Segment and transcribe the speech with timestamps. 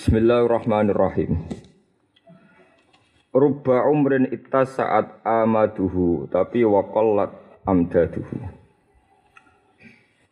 [0.00, 1.44] Bismillahirrahmanirrahim.
[3.36, 7.36] Rubba umrin saat amaduhu tapi waqallat
[7.68, 8.48] amdaduhu.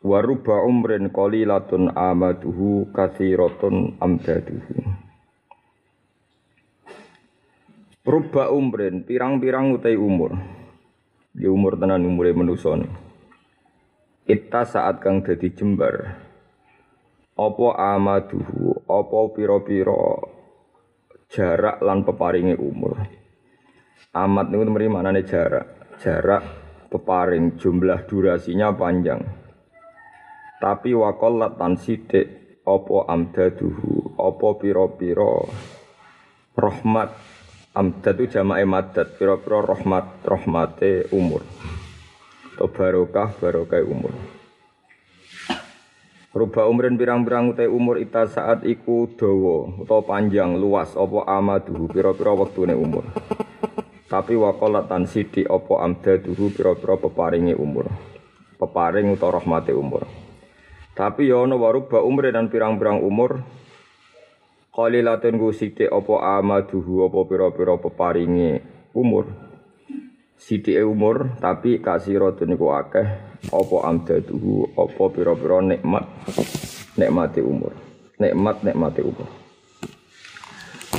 [0.00, 4.88] Wa rubba umrin qalilatun amaduhu kathiratun amdaduhu.
[8.09, 10.32] Rubba umrin pirang-pirang utai umur.
[11.37, 12.73] Di umur tenan umure manusa
[14.25, 16.25] Ita saat kang dadi jembar
[17.39, 18.82] apa amaduhu?
[18.91, 20.27] Apa pira-pira
[21.30, 22.99] jarak lan peparinge umur?
[24.18, 25.95] Amat niku mrene manane jarak.
[26.03, 26.43] Jarak
[26.90, 27.54] peparing.
[27.54, 29.22] Jumlah durasinya panjang.
[30.59, 34.19] Tapi waqallat tan sithik apa amdaduhu?
[34.19, 35.47] Apa pira-pira
[36.59, 37.14] rahmat?
[37.78, 39.14] Amdad jamae madat.
[39.14, 41.47] Pira-pira rahmat rahmate umur.
[42.59, 44.38] Atau barokah barokah umur
[46.28, 52.37] Ruba umrin pirang-pirang utai umur ita saat iku dawa utawa panjang luas apa amaduhu pira-pira
[52.37, 53.09] wektune umur.
[54.12, 57.89] Tapi waqalat tan sithik apa amdaduhu pira-pira peparinge umur.
[58.61, 60.05] Peparing utawa rahmate umur.
[60.93, 63.41] Tapi ya ana waruba umrin dan pirang-pirang umur
[64.77, 68.61] qalilatun ku sithik apa amaduhu apa pira-pira peparinge
[68.92, 69.48] umur.
[70.39, 73.06] Sithike umur tapi kasiratun niku akeh.
[73.50, 76.06] Apa amdaduhu apa pira-pira nikmat
[76.95, 77.75] nikmati umur.
[78.22, 79.27] Nikmat nikmati umur.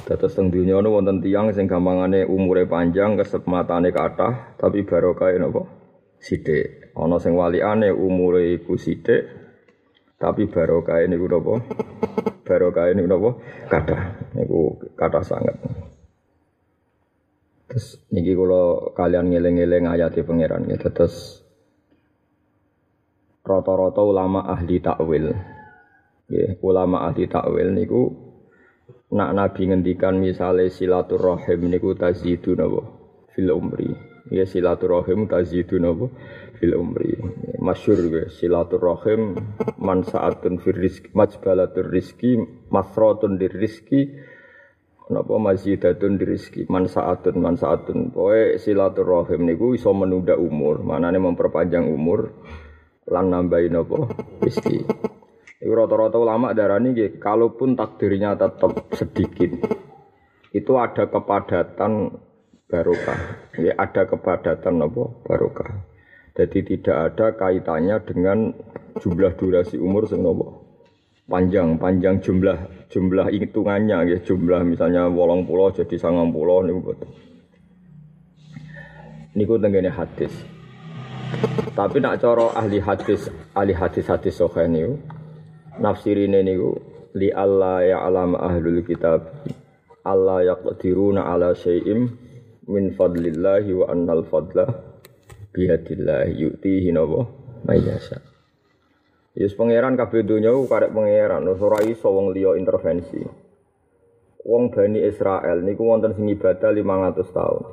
[0.04, 5.64] Dados teng dunya ana wonten tiyang sing gampangane umure panjang kesematane kathah tapi barokah napa?
[6.20, 6.92] Sithik.
[7.00, 9.24] Ana sing walikane umure iku sithik
[10.20, 11.54] tapi barokah niku napa?
[12.44, 13.30] Barokah niku napa?
[13.72, 14.02] Kathah.
[14.36, 15.56] Niku kathah sangat
[17.70, 20.90] Terus niki kula kalian ngeling-eling ayat di pangeran gitu.
[20.90, 21.46] Terus
[23.46, 25.30] rata-rata ulama ahli takwil.
[26.30, 28.10] Ya, ulama ahli takwil niku
[29.14, 32.82] nak nabi ngendikan misale silaturahim niku tazidu napa
[33.38, 33.94] fil umri.
[34.34, 36.10] Ya silaturahim tazidu napa
[36.58, 37.22] fil umri.
[37.62, 39.38] Masyhur ya silaturahim
[39.78, 42.34] mansaatun fir rizki majbalatur rizki
[42.74, 44.10] masratun dir rizki
[45.10, 52.30] napa mazidatun rizki mansaatun mansaatun poe silaturahim niku iso menunda umur manane memperpanjang umur
[53.10, 53.98] lan nambahin apa
[54.40, 54.86] rezeki.
[55.60, 59.52] Iku rata-rata ulama darani nggih kalaupun takdirnya tetap sedikit
[60.56, 62.16] itu ada kepadatan
[62.70, 63.20] barokah.
[63.60, 65.72] Ya, ada kepadatan apa barokah.
[66.38, 68.56] Jadi tidak ada kaitannya dengan
[69.04, 70.24] jumlah durasi umur sing
[71.30, 72.58] panjang panjang jumlah
[72.90, 77.10] jumlah hitungannya ya jumlah misalnya wolong pulau jadi sangang pulau niku betul.
[79.38, 80.34] Niku tenggene hadis.
[81.78, 84.98] Tapi nak coro ahli hadis, ahli hadis hadis sahih niku
[85.78, 86.76] nafsirine niku
[87.14, 89.30] li Allah ya alam ahlul kitab
[90.02, 92.10] Allah yaqdiruna ala syai'im
[92.66, 94.66] min fadlillahi wa annal fadla
[95.54, 97.30] bihadillahi yu'tihi nawa
[97.70, 98.18] mayyasha.
[99.40, 101.48] Yes pangeran kabeh donya ku karek pangeran.
[101.48, 103.24] Ora iso wong liya intervensi.
[104.44, 107.64] Wong Bani Israel niku wonten sing ibadah 500 tahun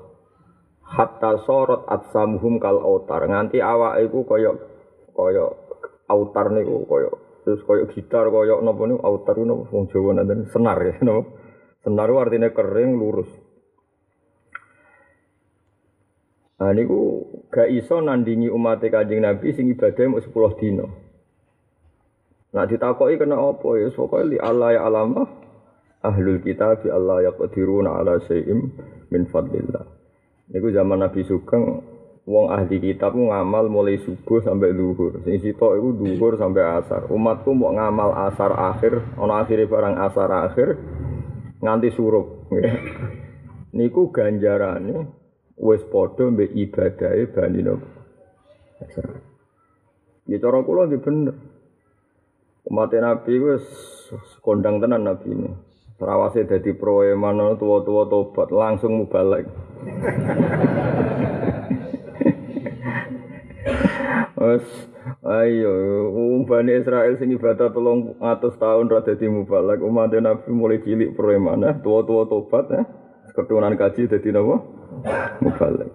[0.87, 3.27] hatta sorot atsamuhum kal autar.
[3.27, 4.54] Nganti awak iku kaya
[5.10, 5.47] kaya
[6.06, 7.10] autar niku kaya
[7.43, 9.03] terus kaya gitar kaya napa niku?
[9.03, 11.34] Autar niku wong Jawa nanten senar ya napa?
[11.83, 13.31] Senar artinya kering lurus.
[16.56, 21.05] Nah niku gak iso nandingi umat Kanjeng Nabi sing ibadah mau 10 dino.
[22.56, 25.28] Nah ditakoki kena apa ya pokoke li Allah ya alama
[26.00, 28.72] ahlul kitab Allah yaqdiruna ala syai'im
[29.12, 29.84] min fadlillah.
[30.56, 31.84] Niku zaman Nabi Sugeng
[32.24, 35.20] wong ahli kitab ngamal mulai subuh sampai luhur.
[35.28, 37.12] Sing sitok iku luhur sampai asar.
[37.12, 40.68] Umatku mau ngamal asar akhir, ana akhire barang asar akhir
[41.60, 42.48] nganti surup.
[43.76, 45.12] Niku ganjarane
[45.60, 47.88] wis padha mbek ibadahe Bani Nabi.
[50.24, 51.36] Ya cara kula nggih bener.
[52.66, 53.62] Umat Nabi wis
[54.43, 55.54] kondang tenan Nabi ini.
[55.97, 59.47] Terawase dadi proeman tua-tua tobat langsung mubalek.
[64.36, 64.66] Wes
[65.22, 65.72] ayo
[66.45, 71.65] Bani Israel sing ibadah tolong atus tahun ra dadi mubalek umat Nabi mulai cilik preman
[71.65, 72.84] eh tua-tua tobat eh
[73.30, 74.59] keturunan kaji dadi napa
[75.39, 75.95] mubalek.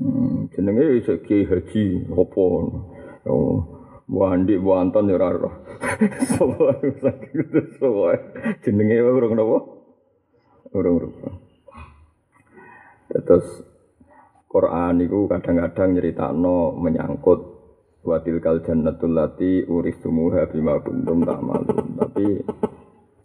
[0.00, 2.44] Hmm, jenenge iso haji opo.
[3.28, 3.76] Oh.
[4.06, 5.54] Wandi Anton ya ora roh.
[6.38, 7.42] Soale saking
[7.74, 8.22] soale
[8.62, 9.58] jenenge urung napa?
[10.70, 11.30] Urung rupa.
[13.10, 13.46] Terus
[14.46, 17.40] Quran itu kadang-kadang nyeritakno menyangkut
[18.06, 21.98] watil kal jannatul lati uristumuha bima kuntum ta'malun.
[21.98, 22.26] Tapi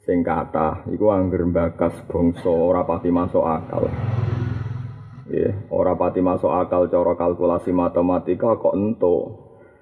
[0.01, 3.85] sing kathah iku angger bakas bangsa ora pati masuk akal.
[5.29, 9.40] Ya, ora pati masuk akal cara kalkulasi matematika kok ento.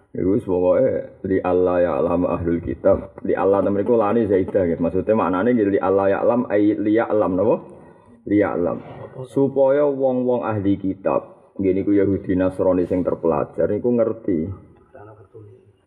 [0.09, 3.13] Iku pokoke li Allah ya alam ahlul kitab.
[3.21, 4.81] Li Allah temen iku lani zaidah gitu.
[4.81, 7.55] Maksudnya maknane li Allah ya alam ai li ya alam napa?
[8.25, 8.81] Li ya alam.
[9.29, 14.39] Supaya wong-wong ahli kitab, ngene iku Yahudi Nasrani sing terpelajar iku ngerti.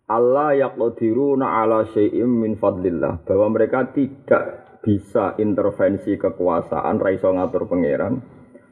[0.06, 7.64] Allah yaqdiruna ala syai'im min fadlillah bahwa mereka tidak bisa intervensi kekuasaan ra iso ngatur
[7.70, 8.20] pangeran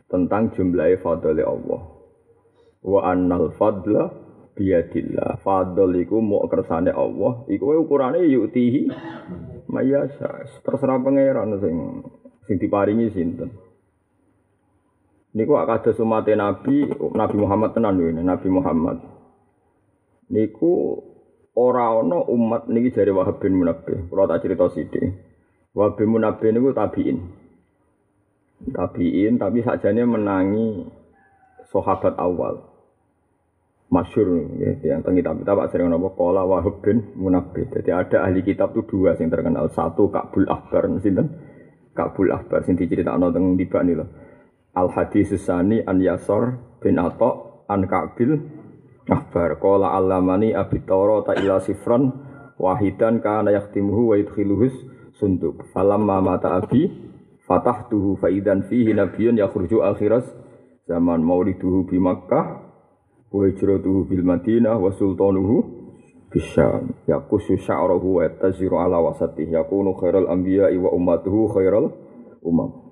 [0.06, 1.80] tentang jumlah fadli Allah.
[2.84, 4.19] Wa annal fadla
[4.60, 5.40] biyadillah.
[5.40, 8.92] Fadl iku mau kersane Allah, iku ukurane yutihi
[9.72, 10.44] mayasa.
[10.60, 11.74] Terserah pangeran sing
[12.44, 13.48] sing diparingi sinten.
[15.32, 18.98] Niku akados umat Nabi, Nabi Muhammad tenan ini, Nabi Muhammad.
[20.28, 21.00] Niku
[21.56, 24.12] ora ana umat niki jare Wahab bin Munabbih.
[24.12, 25.16] Kula tak cerita sithik.
[25.72, 27.40] Wahab bin Munabbih niku tabiin.
[28.60, 30.84] tabiin tapi sajanya menangi
[31.72, 32.69] sahabat awal
[33.90, 38.46] masyur ya, yang tengi tapi tak sering nopo kola wahab bin munabih jadi ada ahli
[38.46, 39.66] kitab tuh dua yang terkenal.
[39.74, 41.26] Satu Kabul Akbar sinten?
[41.90, 44.08] Kabul Akbar sing teng tiba nih loh
[44.78, 48.38] al hadis sani an Yasor bin Ato an Kabil
[49.10, 49.58] Akbar.
[49.58, 52.14] Kola alamani abitoro ta ila sifran
[52.62, 54.74] wahidan kana yaktimuhu wa yudkhiluhus
[55.18, 55.66] sunduk.
[55.74, 57.10] Falam mata abi
[57.50, 60.22] Fatah tuhu faidan fihi nabiyun yakhruju akhiras
[60.86, 62.69] zaman mauliduhu bi Makkah
[63.30, 65.62] wa hijratuhu bil Madinah wa sultanuhu
[66.30, 71.94] bisyam yakusu sya'rahu wa taziru ala wasatih yakunu khairal anbiya wa ummatuhu khairal
[72.42, 72.90] umam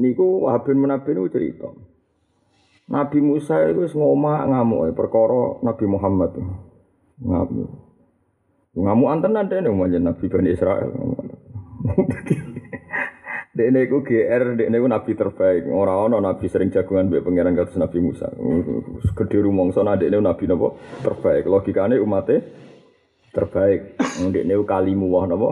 [0.00, 1.68] niku Wahab bin Munabbi niku cerita.
[2.90, 6.32] Nabi Musa itu ngomah ngamuk perkara Nabi Muhammad.
[7.22, 7.70] Ngamuk.
[8.74, 10.90] Ngamuk antenan dene Nabi Bani Israel
[13.60, 15.68] Dekne iku GR, dekne iku nabi terbaik.
[15.68, 18.32] Ora ana nabi sering jagungan mbek pangeran kados Nabi Musa.
[19.12, 21.44] Gedhe rumangsa dekne nabi napa terbaik.
[21.44, 22.40] Logikane umate
[23.36, 24.00] terbaik.
[24.00, 25.50] Dekne kalimu wah napa.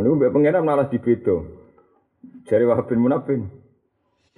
[0.00, 1.44] Niku mbek pangeran malah dibedo.
[2.48, 3.59] Jari Wahab bin Munabin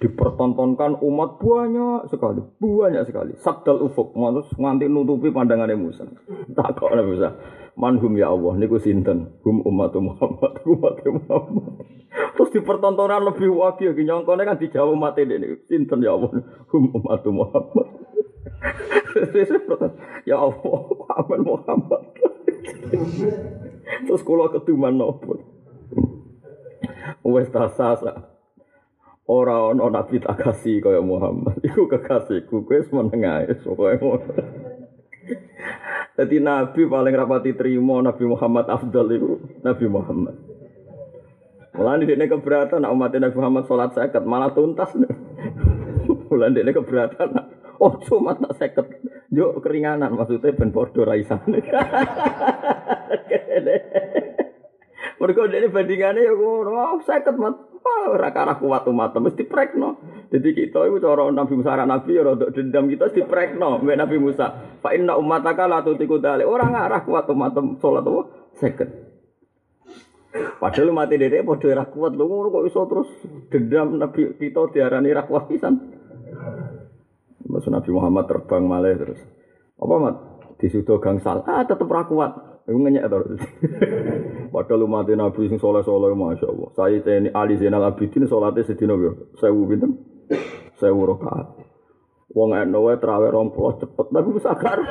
[0.01, 3.31] dipertontonkan umat banyak sekali, banyak sekali.
[3.39, 6.03] Sabdal ufuk, nganti nutupi pandangannya Musa.
[6.57, 7.29] Tak kok Musa.
[7.73, 11.73] manhum ya Allah niku sinten hum umat Muhammad umat Muhammad
[12.37, 16.29] terus dipertontonan lebih wagih iki nyongkone kan dijawab umat ini sinten ya Allah
[16.69, 17.87] hum umat Muhammad
[20.29, 22.01] ya Allah Muhammad Muhammad
[24.05, 25.41] terus kula keduman nopo
[27.25, 28.32] wis tasasa
[29.23, 33.99] ora ana nabi tak kasih kaya Muhammad iku kekasihku kowe meneng ae pokoke
[36.13, 40.37] Jadi Nabi paling rapati terima Nabi Muhammad Afdal itu Nabi Muhammad.
[41.73, 44.93] Malah di sini keberatan umat Nabi Muhammad sholat seket malah tuntas.
[46.29, 47.29] Malah di sini keberatan.
[47.81, 48.85] Oh cuma tak seket.
[49.33, 51.41] Yuk keringanan maksudnya ben podo raisan.
[55.17, 57.72] Mereka ini bandingannya ya oh seket mat.
[57.83, 59.99] Oh, ora karah kuat umat mesti prekno.
[60.31, 64.15] Jadi kita itu cara Nabi Musa Nabi ya rodok dendam kita di prekno mbek Nabi
[64.23, 64.79] Musa.
[64.79, 66.47] Fa inna ummataka la tutiku dale.
[66.47, 67.51] Ora ngarah kuat umat
[67.83, 68.21] salat apa?
[68.55, 68.89] Seket.
[70.33, 73.09] Padahal mati dedek padha ora kuat lho ngono kok iso terus
[73.51, 75.75] dendam Nabi kita diarani ra kuat pisan.
[77.43, 79.19] Masa Nabi Muhammad terbang malih terus.
[79.75, 80.15] Apa mat?
[80.55, 81.43] Disudo gangsal.
[81.43, 82.63] Ah tetep ra kuat.
[82.63, 83.17] Iku ngenyek to.
[84.53, 86.77] Padahal umat Nabi sing saleh-saleh masyaallah.
[86.77, 89.97] Saya teni Ali Zainal Abidin salate sedina yo 1000 pinten?
[90.77, 91.57] 1000 rakaat.
[92.37, 94.77] Wong eno wae traweh 20 cepet tapi wis akar.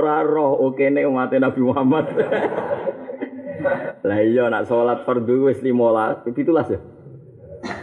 [0.00, 2.16] Ora roh oke nek umat Nabi Muhammad.
[4.08, 6.80] Lah iya nak salat fardhu wis 15, 17 ya.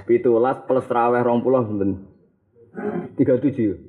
[0.09, 2.09] 17 plus traweh 20 pinten?
[3.21, 3.86] 37.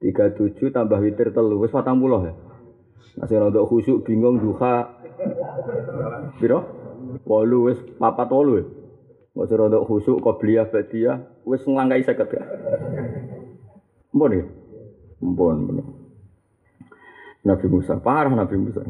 [0.00, 2.34] Tiga tujuh tambah witir telu patang puluh ya?
[3.16, 4.92] Masih rada khusyuk bingung duha
[6.36, 6.60] piro?
[7.24, 8.64] Walu wis papat walu ya?
[9.32, 12.42] Masih rada khusyuk qobliyah badiah wis nglangkai seket ya?
[14.12, 14.44] Mpun ya?
[15.24, 15.56] Mpun
[17.46, 18.84] Nabi Musa parah Nabi Musa.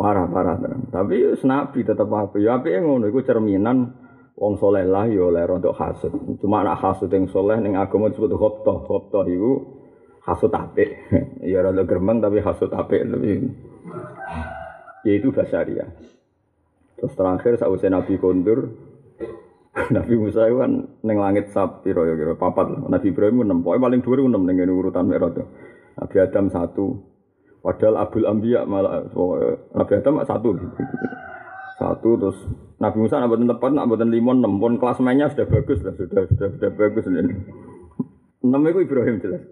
[0.00, 0.56] Parah parah.
[0.88, 3.99] Tapi nabi tetap apa ya apa yang ngono itu cerminan
[4.40, 6.12] wong soleh lah ya oleh rontok hasud.
[6.40, 8.88] Cuma anak hasud yang soleh ning agama disebut khoptoh.
[8.88, 9.52] Khoptoh itu
[10.24, 10.88] hasud apik.
[11.52, 13.52] ya rontok geremeng tapi hasud apik lebih.
[15.04, 15.92] Ya itu basaria.
[16.96, 18.76] Terus terakhir sausai Nabi kondur,
[19.96, 20.72] Nabi Musa itu kan
[21.04, 22.88] neng langit sab piro ya kira papat.
[22.88, 23.60] Nabi Ibrahim enam.
[23.60, 25.32] Paling dua enam neng urutan merah
[26.00, 26.96] Nabi Adam satu.
[27.60, 29.04] Padahal Abdul Ambiya malah
[29.76, 30.56] Nabi Adam satu.
[31.80, 32.36] Satu terus
[32.76, 36.28] Nabi Musa nak tepat nak buatan limon enam pun kelas mainnya sudah bagus lah sudah
[36.28, 37.32] sudah sudah bagus ini.
[38.44, 39.48] Enam itu Ibrahim jelas.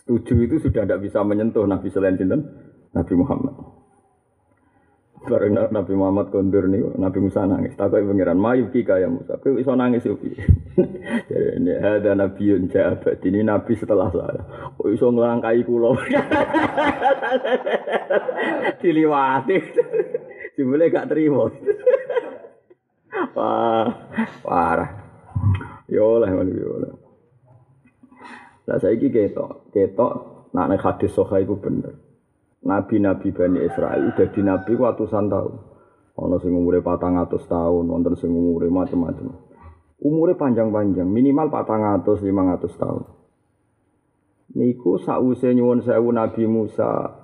[0.00, 2.40] Setuju itu sudah tidak bisa menyentuh Nabi selain sinten
[2.96, 3.52] Nabi Muhammad.
[5.22, 7.78] Bareng Nabi Muhammad kondur nih, Nabi Musa nangis.
[7.78, 9.38] Takut pengiran, mayu kika ya Musa.
[9.38, 10.34] Kau iso nangis upi.
[11.30, 13.22] Jadi ini ada Nabi yang jabat.
[13.22, 14.42] Ini Nabi setelah saya.
[14.82, 15.94] Oh iso ngelangkai kulo.
[18.82, 19.56] Diliwati.
[20.62, 21.50] Jumlah gak terima.
[23.34, 23.90] Wah,
[24.46, 24.90] parah.
[25.90, 26.94] Yo lah, yo lah.
[28.70, 30.12] Lah saiki ketok, ketok
[30.54, 31.98] nak nek hadis sahih iku bener.
[32.62, 35.54] Nabi-nabi Bani Israel dadi nabi ku atusan tahun.
[36.14, 39.34] Ana sing umure 400 tahun, wonten sing umure macam-macam.
[39.98, 43.02] Umure panjang-panjang, minimal 400 500 tahun.
[44.54, 47.21] Niku sause nyuwun sewu Nabi Musa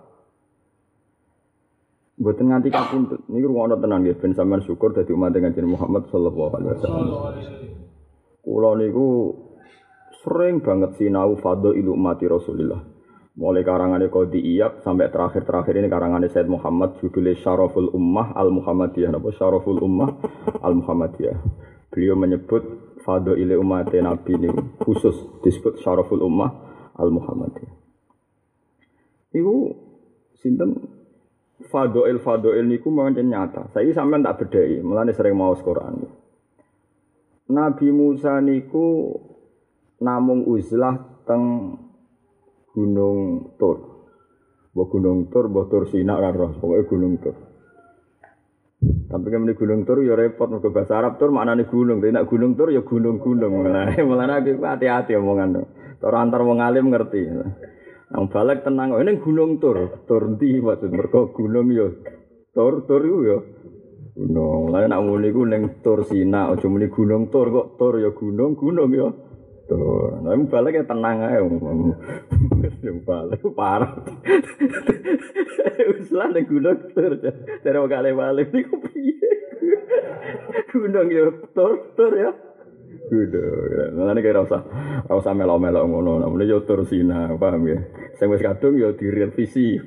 [2.18, 3.22] Mboten nganti kapundhut.
[3.30, 7.06] Niki ruwono tenan nggih ben sampean syukur dadi umat Kanjeng Muhammad sallallahu alaihi wasallam.
[8.42, 9.06] Kula niku
[10.26, 11.38] sering banget sinau
[11.78, 12.82] ilu mati Rasulullah.
[13.38, 19.14] Mulai karangannya Qadi Iyab sampai terakhir-terakhir ini karangannya Said Muhammad judulnya Syaraful Ummah Al Muhammadiyah.
[19.14, 20.10] Napa Syaraful Ummah
[20.58, 21.38] Al Muhammadiyah.
[21.94, 22.66] Beliau menyebut
[23.38, 24.50] ilu umat Nabi ini
[24.82, 25.14] khusus
[25.46, 26.50] disebut Syaraful Ummah
[26.98, 27.72] Al Muhammadiyah.
[29.38, 29.54] Iku
[30.42, 30.97] sinten
[31.66, 33.74] Fadoil Fadoil niku mawon nyata.
[33.74, 36.06] Saya sampean tak bedai, mulane sering mau Quran.
[37.50, 39.18] Nabi Musa niku
[39.98, 41.74] namung uzlah teng
[42.70, 43.78] Gunung Tur.
[44.70, 47.48] Mbok Gunung Tur, mbok Tur Sina ora roh, pokoke Gunung Tur.
[49.08, 52.70] Tapi kan gunung tur ya repot mergo bahasa Arab tur maknane gunung, nek gunung tur
[52.70, 53.66] ya gunung-gunung.
[53.66, 55.66] Nah, mulane hati-hati omongan.
[55.98, 57.26] Ora antar wong alim ngerti.
[58.08, 61.92] Nang balik tenang, ini gunung tur, tur ndi maksud mergo gunung ya.
[62.56, 63.38] Tur tur iku ya.
[64.16, 64.72] Gunung.
[64.72, 68.56] Lah nek muni ku ning tur Sina, aja muni gunung tur kok tur ya gunung,
[68.56, 69.12] gunung ya.
[69.68, 70.24] Tur.
[70.24, 71.36] Nah, balik ya tenang ae.
[72.80, 73.92] Yang balik parah.
[75.92, 77.12] Uslah ning gunung tur.
[77.60, 79.30] Dari kali balik iku piye?
[80.72, 82.47] Gunung ya tur tur ya.
[83.06, 83.42] Kudu.
[83.94, 84.66] Mulane kira usah
[85.06, 86.18] usah melo-melo ngono.
[86.18, 87.78] Namune yo tur sina, paham ya.
[88.18, 89.78] Sing wis kadung yo direvisi.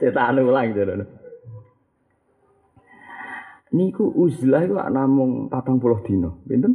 [0.00, 1.06] Cetak ulang jare.
[3.74, 6.30] Niku uzlah iku namung 40 dina.
[6.46, 6.74] Pinten?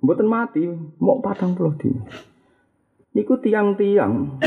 [0.00, 0.64] Mboten mati,
[1.00, 2.02] mau 40 dina.
[3.12, 4.40] Niku tiang-tiang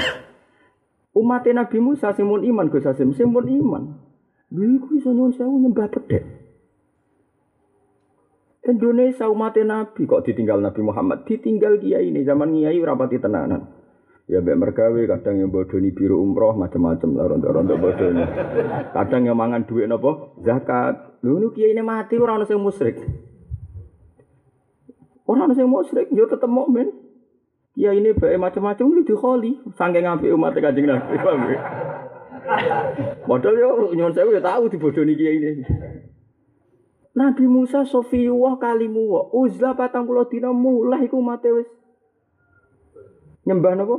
[1.14, 3.84] umat Nabi Musa sing iman Gus Hasim, sing iman.
[4.50, 6.39] Lha iku iso nyuwun sewu nyembah pedhek.
[8.70, 13.80] Indonesia umat Nabi kok ditinggal Nabi Muhammad, ditinggal kiai ini zaman kiai rapati tenanan.
[14.30, 18.22] Ya mbak mergawe kadang yang bodoni biru umroh macam-macam lah rontok-rontok bodoni.
[18.94, 21.18] Kadang yang mangan duit nopo zakat.
[21.26, 23.02] Lu nu kiai ini mati orang nasi musrik.
[25.26, 26.94] Orang nasi musrik, yo tetep mukmin.
[27.74, 31.18] Kiai ini bae macam-macam lu dikholi, saking ngapi umat kanjeng Nabi.
[33.26, 35.52] Modal yo nyon saya yo tahu dibodoni kiai ini.
[37.18, 41.70] Nabi Musa Sofiyuwah kalimu wa uzlah patang pulau dina mulai iku mate wis.
[43.50, 43.98] Nyembah napa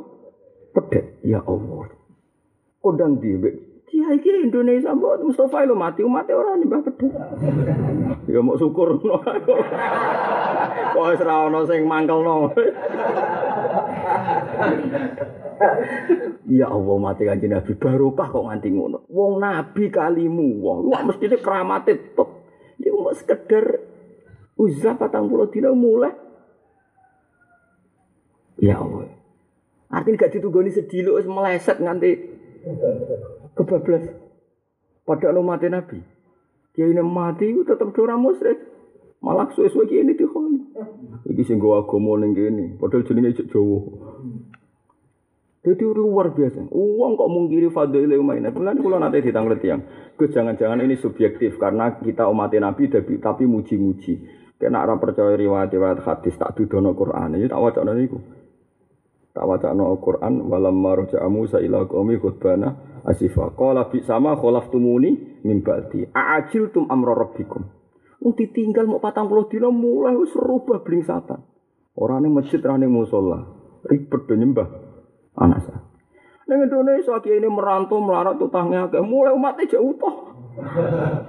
[0.79, 1.91] pedhet ya Allah.
[2.79, 3.83] Kodang dhewe.
[3.91, 6.07] Kiai kiai Indonesia mbok Mustafa lo mati.
[6.07, 7.13] Umat orang nyembah pedhet
[8.31, 9.03] ya mau syukur.
[10.95, 12.55] Kok wis ra ono sing mangkelno?
[16.47, 17.75] Ya Allah mati kanjeng Nabi.
[17.75, 19.03] Barokah kok nganti ngono.
[19.11, 22.40] Wong nabi kalimu wong wah mestine keramate top.
[22.81, 23.77] Dia mau sekedar
[24.57, 26.17] uzlah patang puluh dina mulai.
[28.57, 29.13] Ya Allah.
[29.93, 32.11] Artinya gak ditugoni sedih lu meleset nganti
[33.53, 34.09] kebablas.
[35.05, 36.01] Padahal mati Nabi.
[36.73, 38.71] Dia ini mati itu tetap dora musyrik.
[39.21, 40.73] Malah suwe-suwe ini dihoni.
[41.45, 43.81] Sing gue agama ning kene, padahal jenenge Jawa.
[45.61, 46.73] Jadi luar biasa.
[46.73, 48.49] Uang kok mungkiri fadil umayyah.
[48.49, 49.85] Bulan kalau nanti ditanglet yang,
[50.17, 52.89] jangan-jangan ini subjektif karena kita umat Nabi
[53.21, 54.41] tapi muji-muji.
[54.57, 57.37] Kena orang percaya riwayat-riwayat hadis tak dudono Quran.
[57.37, 58.21] Ini tak wajah niku.
[59.33, 60.49] Tak wajah no Quran.
[60.49, 63.57] Walam maroja Musa ila qaumi khutbana asifa.
[63.57, 64.37] Qala bi sama
[64.69, 66.13] tumuni min ba'di.
[66.13, 67.63] A'ajil tum rabbikum.
[68.21, 71.41] Wong ditinggal mau patang puluh dino mulai wis rubah blingsatan.
[71.97, 73.41] Orang yang masjid, orang yang musola.
[73.81, 74.90] Ribet nyembah
[75.41, 75.81] anak saya.
[76.51, 80.35] Neng Indonesia kiai ini merantau melarat utangnya kayak mulai umatnya jauh toh.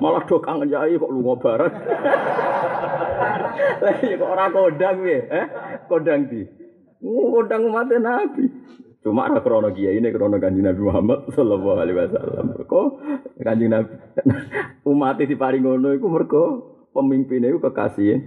[0.01, 1.69] Malah do kangen jai kok lu ngobaran.
[3.85, 5.45] Lagi kok orang kodang ya, eh?
[5.85, 6.41] Kodang di.
[7.01, 8.45] ngundang umat Nabi.
[9.01, 12.45] Cuma ada krono kiai ini krono kanjeng Nabi Muhammad Sallallahu Alaihi Wasallam.
[12.65, 12.87] Kok
[13.41, 13.93] kanjeng Nabi
[14.91, 16.43] umat di paling ngono itu mereka
[16.93, 18.21] pemimpinnya itu kekasih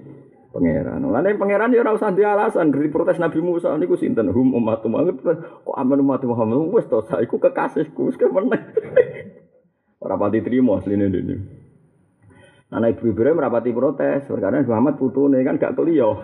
[0.55, 1.03] pangeran.
[1.03, 5.19] Lain pangeran ya ora usah alasan dari protes Nabi Musa niku sinten hum umat Muhammad
[5.67, 8.63] kok aman umat Muhammad wis to saiku kekasihku wis kemeneh.
[10.05, 11.65] Ora pati trimo asline dene.
[12.75, 16.19] Anak ibu Ibrahim merapati protes, karena Muhammad putune kan gak keliyo.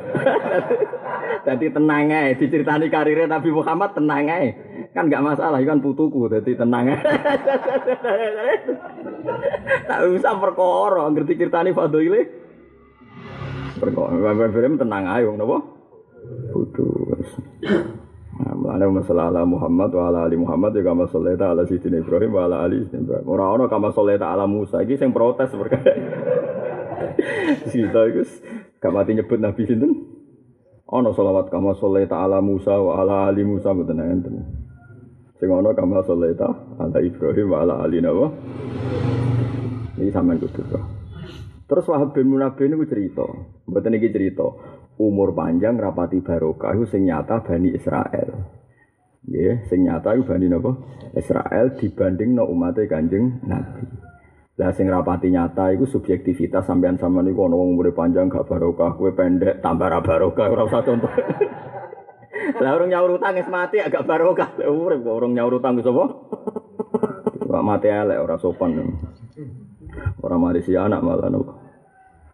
[1.47, 4.51] Jadi tenang aja, diceritani karirnya Nabi Muhammad tenang aja.
[4.91, 7.07] Kan gak masalah, kan putuku, jadi tenang aja.
[9.95, 12.40] tak usah perkara, ngerti ceritani Fadli.
[13.81, 15.59] Perkara, Nabi Ibrahim tenang aja, kenapa?
[16.53, 17.29] Putus.
[18.41, 22.45] Mulane masalah ala Muhammad wa ala ali Muhammad ya kama sholeta ala sidin Ibrahim wa
[22.49, 23.25] ala ali Ibrahim.
[23.25, 25.93] Ora ono kama sholeta ala Musa iki sing protes perkara.
[27.69, 28.23] Sita iku
[28.81, 29.93] gak mati nyebut Nabi sinten?
[30.89, 34.35] Ono selawat kama sholeta ala Musa wa ala ali Musa mboten enten.
[35.37, 36.49] Sing ono kama sholeta
[36.81, 38.29] ala Ibrahim wa ala ali Nawa.
[40.01, 41.00] Ini sampean kudu
[41.71, 43.23] Terus Wahab bin Munabih ini cerita,
[43.71, 44.43] mboten iki cerita
[44.99, 48.29] umur panjang rapati barokah itu sing nyata Bani Israel.
[49.31, 50.75] Ya, sing nyata itu Bani napa?
[51.15, 53.87] Israel dibanding no umatnya Kanjeng Nabi.
[54.59, 58.99] Lah sing rapati nyata itu subjektivitas sampean sama niku ana wong umure panjang gak barokah,
[58.99, 61.07] kowe pendek tambah ra barokah ora usah contoh.
[62.61, 64.59] Lah orang nyaur utang mati agak barokah.
[64.67, 66.05] Urip kok orang nyaur utang wis apa?
[67.51, 68.79] Kok mati elek ora sopan.
[70.21, 71.60] Ora mari si anak malah nopo.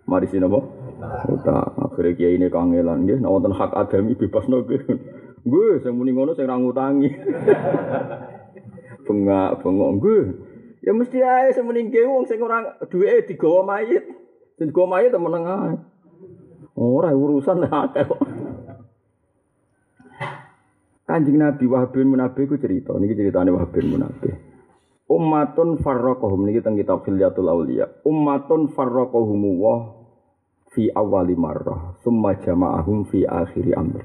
[0.06, 0.62] Mari si nopo?
[1.26, 4.82] Uta akhirnya kiai ini kangelan nggih nek wonten hak adami bebas nggih.
[5.42, 7.10] Nggih sing muni ngono sing ra ngutangi.
[9.06, 10.24] Bengak bengok nggih.
[10.86, 14.06] Ya mesti ae sing muni nggih wong sing ora duweke digawa mayit.
[14.54, 15.74] Sing digawa mayit temen ae.
[16.78, 18.22] Ora urusan akeh kok.
[21.06, 24.34] Kanjeng Nabi Wahab bin Munabih ku cerita, niki ceritane Wahab bin Munabih.
[25.06, 28.02] Ummatun farraqahum niki teng kitab Khilyatul Auliya.
[28.02, 29.95] Ummatun farraqahum wa
[30.76, 34.04] fi awali marrah summa jama'ahum fi akhiri amr.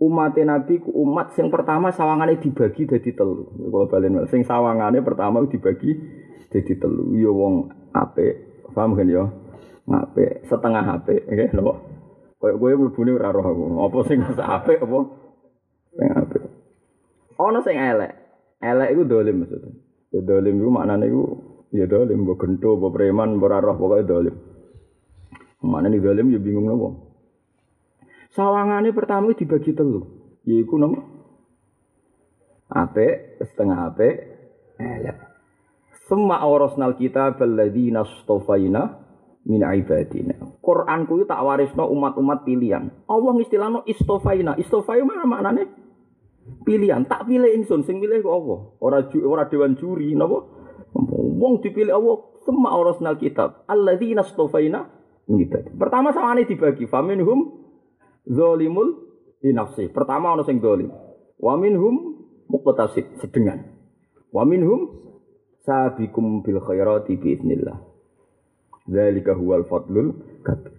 [0.00, 3.44] Umat Nabi ku umat sing pertama sawangane dibagi dadi telu.
[3.52, 5.92] Kalau balen sing sawangane pertama dibagi
[6.48, 7.12] dadi telu.
[7.12, 8.64] Ya wong apik.
[8.72, 9.24] Paham kan ya?
[9.88, 11.72] Ngape setengah apik nggih lho.
[12.36, 13.64] Koyo kowe mlebune ora roh aku.
[13.88, 14.98] Apa sing apik apa?
[15.96, 16.42] Sing apik.
[17.36, 18.12] Ana sing elek.
[18.60, 19.72] Elek iku dolim maksudnya.
[20.12, 21.24] Ya dolim iku maknane iku
[21.72, 24.55] ya dolim mbok gento mbok preman mbok roh pokoke dolim
[25.64, 26.88] Mana nih dalam ya bingung nopo.
[28.36, 30.04] Sawangannya pertama dibagi telu,
[30.44, 31.00] yaiku nopo.
[32.66, 34.08] Ape, setengah ape,
[34.76, 35.16] elek.
[36.06, 39.06] Semua orosnal kita beladi nastofaina
[39.46, 40.34] min ibadina.
[40.62, 42.90] Quran ku tak warisno umat-umat pilihan.
[43.06, 44.58] Allah istilahno istofaina.
[44.58, 45.64] Istofaina mana maknane?
[46.62, 47.06] Pilihan.
[47.10, 48.58] Tak pilih insun, sing pilih ku Allah.
[48.82, 50.46] Ora ora dewan juri napa?
[51.36, 52.16] Wong dipilih Allah
[52.46, 53.66] semua orosnal kitab.
[53.66, 54.95] Alladzina stofaina
[55.26, 55.74] Ngibad.
[55.74, 56.86] Pertama sama ini dibagi.
[56.86, 57.66] Faminhum
[58.26, 59.10] zolimul
[59.42, 59.90] di nafsi.
[59.90, 60.90] Pertama ono sing zolim.
[61.42, 61.94] Waminhum
[62.46, 63.74] muqtasid sedengan.
[64.30, 64.86] Waminhum
[65.66, 67.78] sabikum bil khairati biiznillah.
[68.86, 70.14] Dzalika huwal fadlul
[70.46, 70.78] kabir.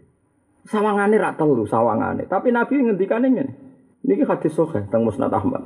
[0.68, 2.28] Sawangane ra telu sawangane.
[2.32, 3.54] Tapi Nabi ngendikane ngene.
[4.08, 5.64] Niki hadis sahih teng Musnad Ahmad.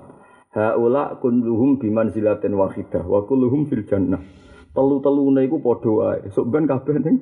[0.57, 4.19] Haula kulluhum bimanzilatin wahidah wa kulluhum fil jannah.
[4.73, 6.19] Telu-telune iku padha wae.
[6.33, 7.17] Sok ben kabeh ning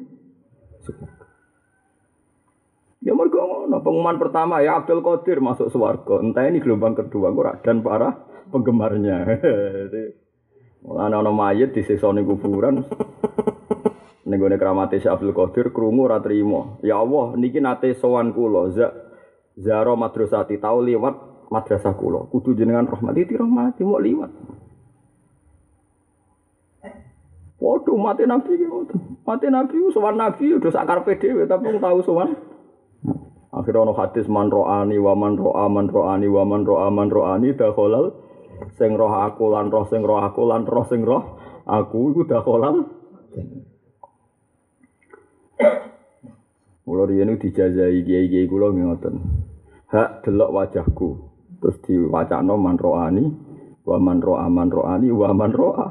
[3.69, 6.25] ngono, pengumuman pertama ya Abdul Qadir masuk swarga.
[6.25, 8.17] Entah ini gelombang kedua ora dan para
[8.49, 9.29] penggemarnya.
[10.89, 12.81] Mulane ana mayit disiksa ning kuburan.
[14.25, 16.17] Ning gone kramate Abdul Qadir krungu ora.
[16.81, 18.89] Ya Allah, niki nate sowan kula, za
[19.53, 22.25] zaro madrasati tau liwat madrasah kula.
[22.33, 24.33] Kudu jenengan rahmati dirahmati mau liwat.
[27.61, 28.55] Waduh mati nabi.
[29.29, 32.48] Mati nabi sowan nabi udah sakar dhewe tapi tahu sowan
[33.49, 37.57] Akhirnya ono hadis man ro'ani wa man ro'a man ro'ani wa man ro'a man ro'ani
[37.57, 38.13] dakhalal
[38.77, 41.23] sing roh aku lan roh sing roh aku lan roh sing roh
[41.65, 42.85] aku iku dakhalal.
[46.85, 49.17] Mula riyen dijajahi kiai-kiai kula ngoten.
[49.89, 51.09] Hak delok wajahku.
[51.59, 53.25] Terus diwacana man ro'ani
[53.81, 55.87] wa man ro'a man ro'ani wa man ro'a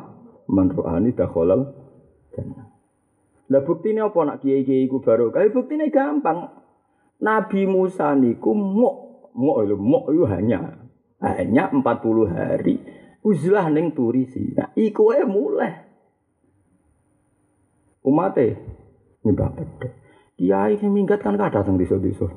[0.47, 1.75] man ro'ani dakhalal.
[3.49, 5.35] Lah buktine apa nak kiai-kiai ku baru?
[5.35, 6.58] Kae buktine gampang.
[7.19, 10.79] Nabi Musa niku muk muk lho muk itu hanya
[11.19, 11.83] hanya 40
[12.31, 12.79] hari
[13.27, 15.73] uzlah ning turi Nah, iku wae mulai.
[18.07, 18.57] Umate
[19.27, 19.89] nyembah pedhe.
[20.39, 22.31] Kiai sing minggat kan kada teng desa-desa.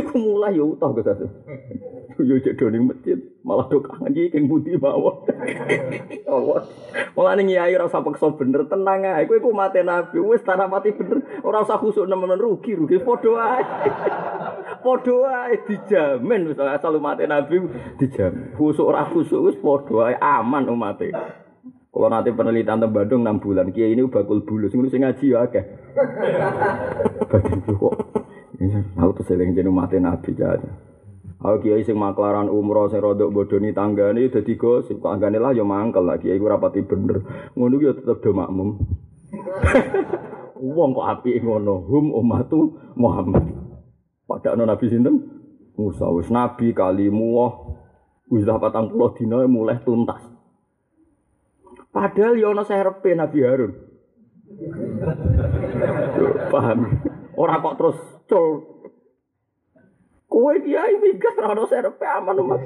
[0.00, 1.28] Iku mulai ya utah satu.
[2.28, 5.24] Yo cek doning masjid, malah do kangen iki keng budi mawon.
[6.26, 6.66] Allah.
[7.14, 9.26] Mulane nyai ora usah paksa bener, tenang ae.
[9.26, 13.58] Kowe iku mate nabi, wis tanah mati bener, ora usah khusuk nemen rugi, rugi padha
[13.58, 13.62] ae.
[14.82, 15.16] Padha
[15.48, 17.62] ae dijamin wis asal mate nabi
[17.98, 18.54] dijamin.
[18.58, 21.10] Khusuk ora khusuk wis padha ae aman umate.
[21.88, 25.48] Kalau nanti penelitian tentang Bandung 6 bulan, kiai ini bakul bulus, ngono sing ngaji ya
[25.48, 25.64] akeh.
[27.26, 27.94] Badhe kok.
[28.98, 30.87] Aku terseling jeneng mati nabi jane.
[31.38, 36.02] Aku kiai sing maklaran umroh sing rodok bodoni tanggane dadi gosip tanggane lah ya mangkel
[36.02, 37.22] lah kiai ku rapati bener.
[37.54, 38.74] Ngono ya tetep do makmum.
[40.58, 43.46] Wong kok apike ngono, hum ummatu Muhammad.
[44.26, 45.38] Padahal Nabi sinten?
[45.78, 47.54] Musa wis nabi kalimu wah
[48.26, 50.26] wis 40 dina mulai tuntas.
[51.94, 53.72] Padahal ya ana serepe Nabi Harun.
[56.50, 56.78] Paham?
[57.38, 58.77] Ora kok terus cul.
[60.28, 62.60] Kowe kiai minggat ora ono serepe aman umat.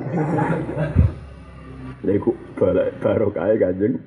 [2.03, 4.03] Lha iku balik barokah Kanjeng.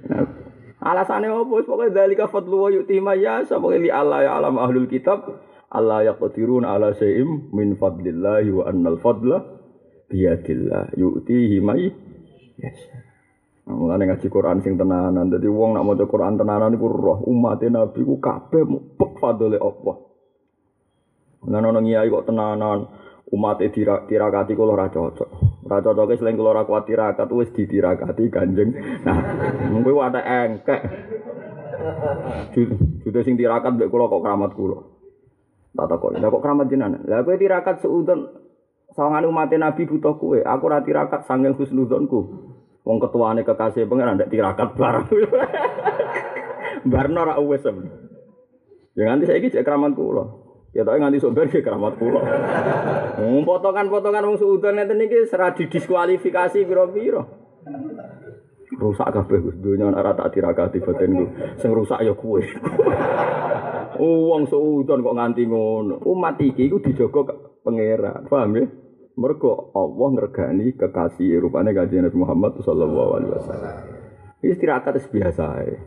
[0.83, 1.63] Alasane opo?
[1.63, 3.55] Pokoke dalika fadlu wa yu'ti ma yasha.
[3.55, 5.23] Pokoke li Allah ya alam ahlul kitab.
[5.71, 9.39] Allah yaqdirun ala syai'im min fadlillahi wa annal fadla
[10.11, 11.89] biyadillah yu'tihi may
[12.59, 12.95] yasha.
[13.71, 15.31] Mulane ngaji Quran sing tenanan.
[15.31, 19.95] Dadi wong nak maca Quran tenanan iku roh umat Nabi ku kabeh mupek fadole Allah.
[21.49, 23.57] Lan ono ngiyai kok tenanan umat
[24.05, 25.29] tirakati kula ora cocok.
[25.65, 29.01] Ora cocoke selain kula ora kuat tirakat wis ditirakati Kanjeng.
[29.01, 29.17] Nah,
[29.81, 30.81] kuwi wae engkek.
[33.01, 34.77] Sudah sing tirakat mbek kula kok keramat kula.
[35.75, 37.03] Tak takok, lha kok keramat jenengan?
[37.03, 38.31] Lah kowe tirakat seudon
[38.95, 40.39] sawangan umat Nabi butuh kowe.
[40.39, 42.19] Aku ora tirakat sanging husnudzonku.
[42.85, 45.09] Wong ketuane kekasih pengen ndak tirakat barang.
[46.93, 47.65] Barno ora wis.
[48.95, 50.44] Ya nganti saiki cek keramat kula.
[50.75, 52.19] Ya tapi nganti sumber ke keramat kula.
[53.15, 57.23] Hmm, potongan-potongan wong suudon ngeten iki serah didiskualifikasi pira-pira.
[58.75, 61.31] Rusak kabeh Gus dunya ora tak tirakati batinku.
[61.63, 62.43] Sing rusak ya kowe.
[64.03, 66.03] Wong suudon kok nganti ngono.
[66.03, 67.23] Umat iki iku dijaga
[67.63, 68.27] pangeran.
[68.27, 68.67] Paham ya?
[69.15, 73.75] Mergo Allah ngergani kekasih rupane kanjeng Nabi Muhammad sallallahu alaihi wasallam.
[74.43, 75.79] Iki tirakat biasa ae.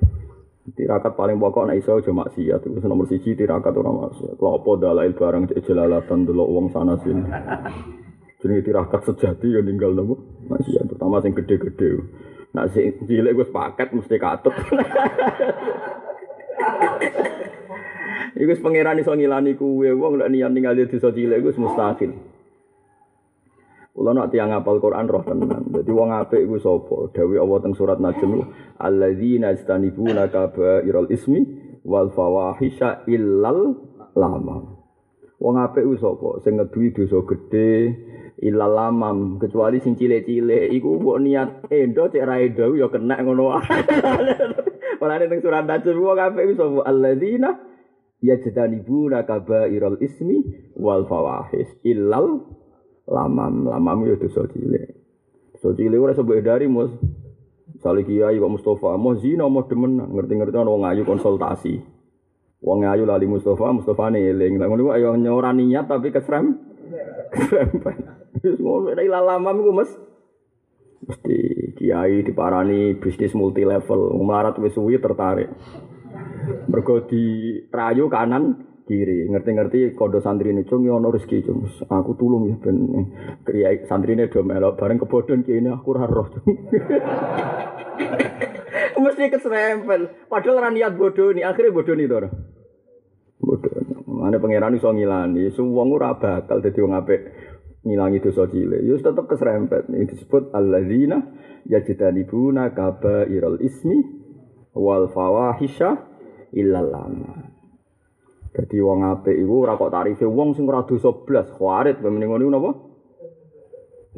[0.74, 2.60] Tirakat paling pokok nek iso aja maksiat.
[2.66, 4.36] Itu nomor siji tirakat ora maksiat.
[4.36, 7.24] Lha apa dalail barang jelalatan delok wong sana sini.
[8.38, 11.90] Jenenge tirakat sejati ya ninggal nopo maksiat terutama sing gede-gede.
[12.52, 14.54] Nak sing cilik wis paket mesti katut.
[18.38, 22.12] Iku pangeran iso ngilani kuwe wong nek niat ninggal desa cilik iku mustahil.
[23.98, 25.74] Kula nak tiang apal Quran roh tenan.
[25.74, 27.10] Dadi wong apik iku sapa?
[27.10, 28.46] Dawi Allah teng surat Najm,
[28.78, 31.42] alladzina yastanibuna kabairal ismi
[31.82, 33.74] wal fawahisha illal
[34.14, 34.78] lamam.
[35.42, 36.30] Wong apik iku sapa?
[36.46, 37.70] Sing ngeduwi dosa gedhe
[38.38, 43.50] illal lamam, kecuali sing cilik-cilik iku mbok niat endo cek ra endo ya kena ngono
[43.50, 43.82] wae.
[45.02, 46.86] Ora ning surat Najm wong apik iku sapa?
[46.86, 47.50] Alladzina
[48.22, 52.46] yastanibuna kabairal ismi wal fawahish illal
[53.08, 54.92] lamam lamam ya dosa cilik
[55.56, 56.92] dosa cilik ora dari mus
[57.78, 61.78] Misalnya kiai Pak Mustafa, mau zina mau demen, ngerti-ngerti orang wong ayu konsultasi.
[62.58, 64.58] Wong ayu lali Mustafa, Mustafa nih eling.
[64.58, 66.58] Lah ngono ayo nyora niat tapi kesrem.
[67.30, 67.70] Kesrem.
[68.42, 69.90] Wis ngono nek lamam iku Mas.
[71.06, 71.38] Mesti
[71.78, 75.46] kiai diparani bisnis multi level, melarat wis suwi tertarik.
[76.66, 79.28] Mergo di rayu kanan kiri.
[79.28, 81.68] Ngerti-ngerti kodo santri ini cung ono rezeki cung.
[81.68, 82.88] Aku tulung ya ben.
[83.44, 84.80] Kiai santri ini do melok.
[84.80, 86.40] Bareng kebodon ini aku cung.
[89.04, 90.26] Mesti keserempel.
[90.26, 92.32] Padahal niat bodoh nih akhirnya bodoh nih dora
[93.38, 93.70] bodoh.
[94.08, 95.52] Mana pangeran iso ngilani.
[95.52, 97.20] Semua ora bakal dadi wong apik
[97.86, 98.82] ngilangi dosa cilik.
[98.82, 99.86] Yo tetep keserempet.
[99.92, 101.22] Ini disebut alladzina
[101.68, 104.02] yajtanibuna kabairal ismi
[104.74, 106.08] wal fawahisha
[106.54, 107.47] illal lama
[108.58, 112.50] Jadi wong apik iku ora kok tarife wong sing ora dosa blas, khawarit mending ngono
[112.50, 112.70] napa?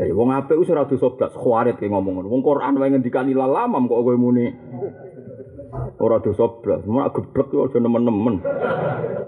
[0.01, 2.33] Ya wong apik wis ora dosa blas, khawarit ki ngomong ngono.
[2.33, 4.49] Wong Quran wae ngendikani lalamam kok kowe muni.
[6.01, 8.41] Ora dosa blas, mak geblek yo aja nemen-nemen.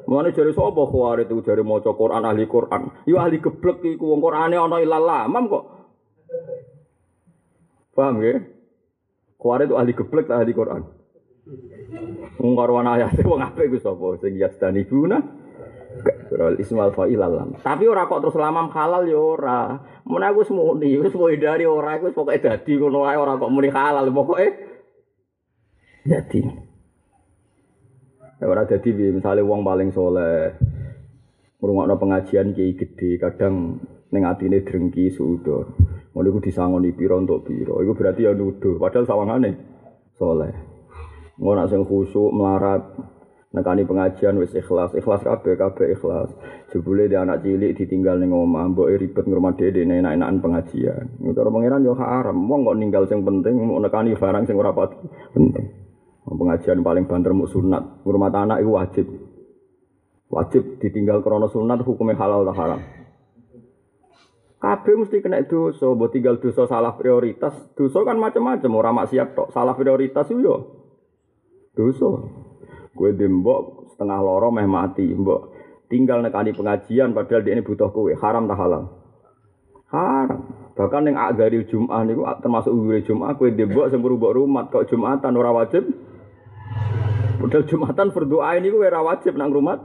[0.09, 2.83] Mulane jare sapa khawarit iku jare maca Quran ahli Quran.
[3.05, 5.65] Yo ahli geblek iku wong Qurane ana ilalamam kok.
[7.93, 8.41] Paham ya?
[9.37, 10.83] Khawarit itu ahli geblek ahli Quran.
[12.41, 15.21] Wong karo ana ayate wong apik iku sapa sing yastani buna
[16.33, 17.53] Surah Ismail Fa'il alam.
[17.61, 19.77] Tapi ora kok terus lamam halal ya ora.
[20.09, 24.09] Mun aku semuni wis dari ora iku pokoke dadi ngono wae ora kok muni halal
[24.09, 24.47] pokoke
[26.09, 26.41] dadi.
[28.41, 30.57] Ya ora dadi misale wong paling soleh
[31.63, 33.79] ngrungokno pengajian kiai gede, kadang
[34.11, 35.79] ning atine drengki suudon.
[36.11, 37.77] Ngono iku disangoni pira untuk pira.
[37.79, 39.51] Iku berarti ya nuduh, padahal sawangane
[40.17, 40.72] soleh.
[41.41, 42.93] Ngono sing khusuk melarat
[43.53, 46.33] nekani pengajian wis ikhlas, ikhlas kabeh kabeh ikhlas.
[46.73, 51.05] Jebule dia anak cilik ditinggal ning omah, mbok ribet ngurmat dhewe enak-enakan pengajian.
[51.21, 55.65] Cara pangeran yo haram, wong kok ninggal sing penting mau nekani barang sing ora penting.
[56.25, 59.07] Pengajian paling banter mu sunat, ngurmat anak itu wajib.
[60.33, 62.81] Wajib ditinggal krono sunat hukumnya halal tak haram.
[64.63, 67.53] Kabeh mesti kena dosa, mbok tinggal dosa salah prioritas.
[67.77, 69.49] Dosa kan macam-macam, ora maksiat tok.
[69.53, 70.82] Salah prioritas yo
[71.73, 72.29] dosa.
[72.93, 75.57] Kowe dembok setengah loro meh mati, mbok
[75.89, 78.83] tinggal nekani pengajian padahal dia ini butuh kowe, haram tak halal?
[79.89, 80.41] Haram.
[80.73, 85.37] Bahkan yang agari Jum'ah niku termasuk uwire Jum'ah kowe dembok sing mbok rumah kok Jum'atan
[85.37, 85.89] ora wajib.
[87.41, 89.81] Padahal Jum'atan berdoa ini kowe ora wajib nang rumah.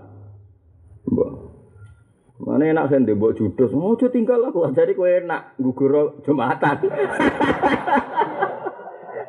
[1.07, 1.47] Mbok
[2.37, 6.77] Mana enak saya ndembok judos, mau oh, tinggal aku, jadi kue enak gugur jumatan.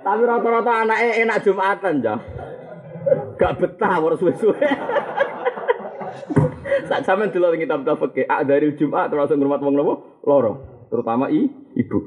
[0.05, 2.21] Tapi rata-rata anaknya enak jumatan jah.
[3.38, 4.59] Gak betah harus suwe-suwe.
[6.90, 9.94] Saat sampean delok kitab kitab fikih, ah dari Jumat termasuk ngurmat wong nopo?
[10.27, 10.53] Loro.
[10.90, 11.46] Terutama i,
[11.79, 11.98] ibu.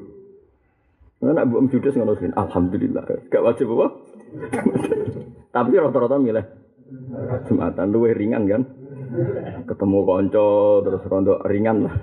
[1.22, 2.28] Mana bu judes ngono sih.
[2.28, 3.30] Alhamdulillah.
[3.30, 3.86] Gak wajib apa?
[5.52, 6.44] Tapi rata-rata milih
[7.48, 8.62] Jumatan luwe ringan kan
[9.64, 11.94] ketemu konco terus rondo ringan lah.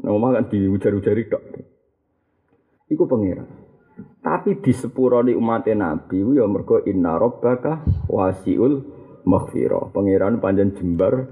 [0.00, 1.42] Nah, kan diujar-ujari dok.
[2.90, 3.44] Iku pengira.
[4.20, 8.84] Tapi di sepuroni umat Nabi ya mergo inna rabbaka wasiul
[9.24, 9.92] maghfirah.
[9.92, 11.28] Pangeran panjang jembar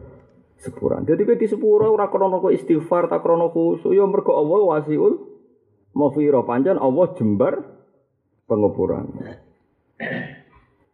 [0.59, 1.07] sepuran.
[1.07, 5.14] Jadi di sepuro ora krono istighfar tak krono khusyuk ya mergo Allah wasiul
[5.94, 6.42] maghfirah.
[6.44, 7.54] Panjang Allah jembar
[8.48, 9.07] pengepuran.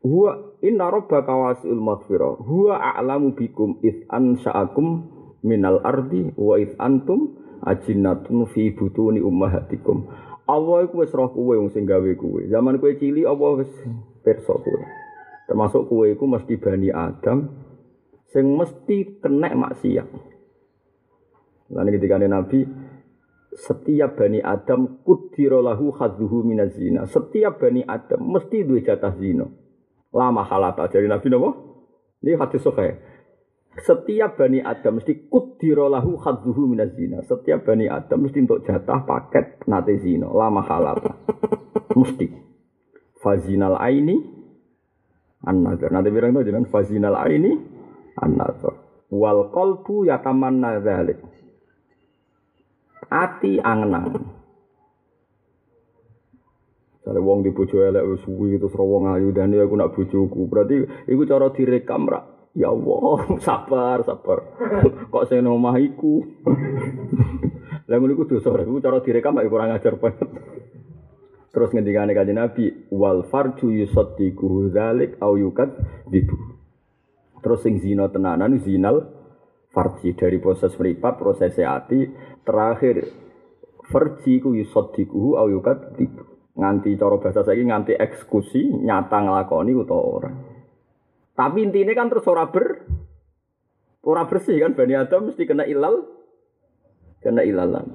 [0.05, 2.45] Huwa inna rabbaka wasi'ul maghfirah.
[2.45, 5.09] Huwa a'lamu bikum id ansa'akum
[5.41, 10.05] minal ardi wa id antum ajinnatun fi butuni ummahatikum.
[10.45, 12.41] Allah iku wis roh kowe wong sing gawe kowe.
[12.45, 13.73] Zaman kowe cilik Allah wis
[14.21, 14.85] pirsa kowe.
[15.49, 17.49] Termasuk kowe iku mesti bani Adam
[18.29, 20.09] sing mesti kena maksiat.
[21.73, 22.61] Lan ketika Nabi
[23.55, 27.09] setiap bani Adam kudira lahu khadzuhu minazina.
[27.09, 29.49] Setiap bani Adam mesti duwe jatah zina
[30.15, 31.51] lama halata dari Nabi Nabi
[32.25, 32.97] ini hadis sahih
[33.83, 37.25] setiap bani Adam mesti kudirolahu hadzuhu minaz zina.
[37.27, 41.13] Setiap bani Adam mesti untuk jatah paket nate zina, lama halata.
[41.99, 42.27] mesti.
[43.19, 44.21] Fazinal aini
[45.49, 45.89] an-nazar.
[45.89, 47.53] Nanti bilang itu jangan fazinal aini
[48.21, 48.75] an-nazar.
[49.09, 51.19] Wal qalbu yatamanna dzalik.
[53.09, 54.45] Ati angen-angen.
[57.05, 60.49] Kalau wong di bojo elek wis suwi terus wong ayu dan aku nak bojoku.
[60.49, 62.34] Berarti iku cara direkam ra.
[62.55, 64.39] Ya Allah, sabar, sabar.
[65.13, 66.23] Kok sing omah iku.
[67.91, 70.31] Lah ngono iku dosa, iku cara direkam mek kurang ajar banget.
[71.51, 75.71] Terus ngendikane kanjeng Nabi, wal farju yusaddiqu dzalik au yukad
[76.09, 76.35] dibu.
[77.43, 79.05] Terus sing zina tenanan zinal
[79.71, 82.09] farji dari proses meripat, proses hati,
[82.43, 83.05] terakhir
[83.91, 89.99] farji ku yusaddiqu au yukad dibu nganti cara bahasa saya nganti eksekusi nyata ngelakoni atau
[89.99, 90.54] orang.
[91.35, 92.87] Tapi intinya kan terus ora ber
[94.07, 96.07] ora bersih kan Bani Adam mesti kena ilal
[97.19, 97.91] kena ilalan.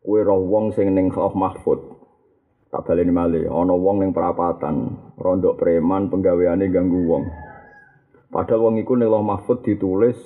[0.00, 2.00] Kue roh wong sing ning Khalaf Mahfud.
[2.72, 7.28] Tak baleni malih ana wong ning perapatan, rondok preman penggaweane ganggu wong.
[8.32, 10.16] Padahal wong iku ning Mahfud ditulis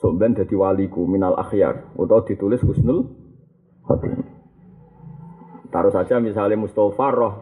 [0.00, 3.12] sok ben dadi waliku minal akhyar utawa ditulis husnul
[3.84, 4.32] khotimah.
[5.68, 7.34] Taruh saja misalnya Mustafa roh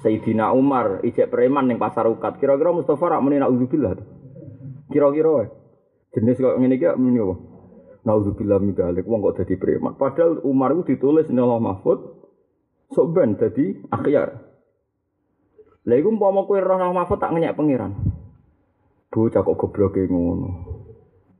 [0.00, 2.40] Sayyidina Umar ijek preman yang pasar ukat.
[2.40, 4.00] Kira-kira Mustafa rak muni naudzubillah.
[4.88, 5.52] Kira-kira
[6.16, 7.36] jenis kok ngene iki muni apa?
[8.00, 10.00] Naudzubillah min dzalik wong kok dadi preman.
[10.00, 12.00] Padahal Umar itu ditulis ning Allah Mahfud
[12.96, 14.40] sok ben dadi akhyar.
[15.84, 17.92] Lha iku umpama kowe roh Allah Mahfud tak ngenyek pangeran.
[19.12, 20.48] Bocah kok gobloke ngono.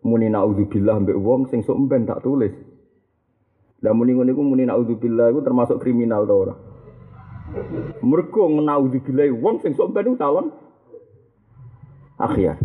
[0.04, 2.52] Muni naudzubillah mbek wong sing sok ben tak tulis.
[3.80, 6.69] Lah muni ngene iku muni naudzubillah iku termasuk kriminal ta ora?
[8.02, 10.54] Mergo naudzubillah wong sing sok ben calon
[12.20, 12.60] akhir.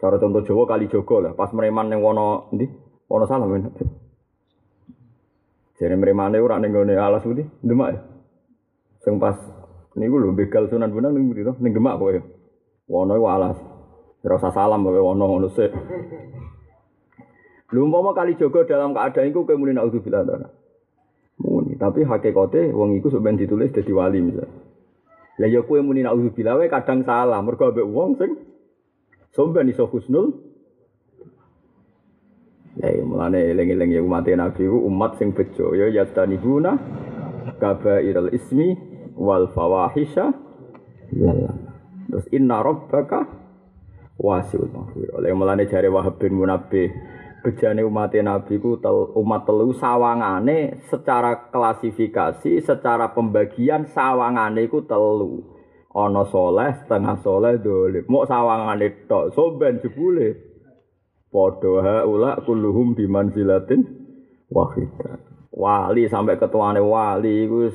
[0.00, 2.64] Cara contoh Jawa kali Jogo lah, pas mereman ning wono ndi?
[3.04, 3.68] Wono salah men.
[5.76, 8.00] Jare meremane ora ning gone alas putih, Demak ya.
[9.04, 9.36] Sing pas
[9.96, 11.52] niku lho begal Sunan Bonang ning to?
[11.60, 12.16] Ning Demak kowe.
[12.88, 13.60] Wono iku alas.
[14.24, 15.72] Ora usah salam kowe wono ngono sik.
[17.76, 20.24] Lu umpama kali jogo dalam keadaan itu kayak muni naudzubillah
[21.80, 24.44] tapi hakikate wong iku sok ditulis dadi wali misal.
[25.40, 28.36] Lah ya kowe muni naudzubillah wae kadang salah, mergo ambek wong sing
[29.30, 30.34] Somben iso husnul.
[32.76, 36.78] Ya mulane eling-eling ya umat Nabi ku umat sing bejo ya yastanibuna
[37.58, 38.78] kabairal ismi
[39.18, 40.34] wal fawahisha
[41.14, 41.52] lala.
[42.10, 43.26] Terus inna rabbaka
[44.18, 45.18] wasiul maghfirah.
[45.22, 46.90] Oleh mulane jare Wahab bin Munabbih
[47.40, 55.42] bejane umat Nabi ku tel, umat telu sawangane secara klasifikasi, secara pembagian sawangane ku telu.
[55.90, 58.06] Ana soleh, setengah soleh dolim.
[58.06, 60.28] Mok sawangane tok, soben jebule.
[61.30, 63.86] Padha haula kulluhum bimanzilatin
[64.50, 65.18] wahidah.
[65.50, 67.70] Wali sampai ketuane wali iku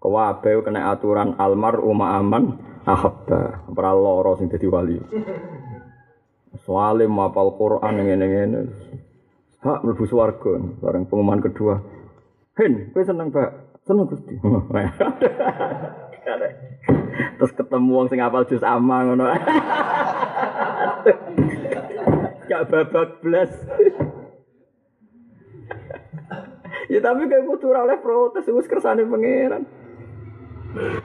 [0.00, 2.44] kewabe kena aturan almar umma aman
[2.88, 3.68] ahabba.
[3.72, 4.96] Ora lara sing dadi wali.
[6.68, 8.60] Soale mapal Quran ngene-ngene.
[9.64, 11.80] Hak mlebu swarga bareng pengumuman kedua.
[12.60, 13.80] Hen, kowe seneng, Pak?
[13.88, 14.36] Seneng Gusti.
[17.40, 19.32] Terus ketemu wong sing apal jus ama ngono.
[22.52, 23.48] Gak babak blas.
[26.92, 29.64] ya tapi kayak kudu ora oleh protes wis kersane pangeran.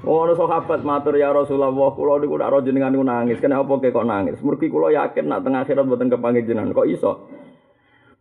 [0.03, 3.39] Oh, ono sahabat matur ya Rasulullah, kula niku nak jenengan niku nangis.
[3.39, 4.43] Kenapa kok nangis?
[4.43, 6.75] Mergi kula yakin nak tengah akhirat mboten kepanggih jenengan.
[6.75, 7.11] Kok iso?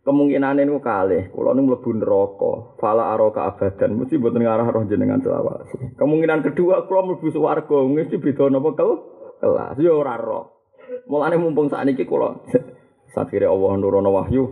[0.07, 1.27] Kemungkinan niku kalih.
[1.35, 2.53] Kula niku mlebu neraka.
[2.79, 3.99] Fala araka abadan.
[3.99, 5.99] Mesti mboten ngarah roh jenengan selawase.
[5.99, 7.77] Kemungkinan kedua kula mlebu swarga.
[7.91, 8.91] Mesti beda napa kel?
[9.43, 9.75] Kelas.
[9.83, 10.53] Ya ora roh.
[11.11, 12.39] Mulane mumpung sakniki kula
[13.13, 14.43] sakire Allah nurono wahyu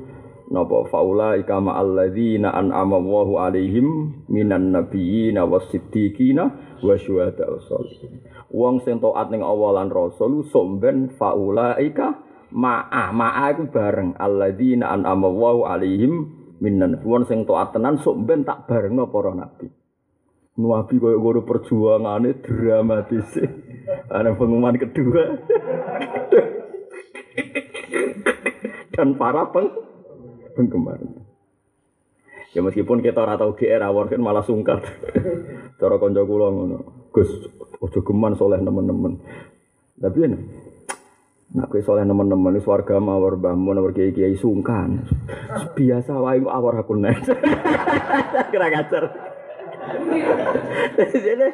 [0.51, 3.87] napa faula ika ma'al ladzina an'ama Allahu alaihim
[4.27, 6.43] minan nabiyina wasiddiqina
[6.83, 8.19] wa syuhada sholihin.
[8.51, 12.19] Wong sing taat ning Allah lan Rasul somben faula ika
[12.51, 16.13] ma'a ma'a iku bareng alladzina an'ama Allahu alaihim
[16.59, 19.71] minan wong sing taat tenan somben tak barengno para nabi.
[20.59, 23.39] Nabi koyo ngono perjuangane dramatis.
[24.13, 25.23] Ana pengumuman kedua.
[28.91, 29.71] Dan para peng
[30.61, 31.01] penggemar.
[32.51, 34.83] Ya meskipun kita ora tau GR awor kan malah sungkat.
[35.79, 36.77] Cara kanca kula ngono.
[37.09, 37.27] Gus,
[37.81, 39.17] aja geman soleh nemen-nemen.
[39.97, 40.29] Tapi ya
[41.51, 45.03] Nak kowe soleh nemen-nemen wis warga mawar mbahmu nomor kiai-kiai sungkan.
[45.75, 47.27] Biasa wae kok awor aku nek.
[48.55, 49.03] Kira ngajar.
[51.27, 51.47] Jadi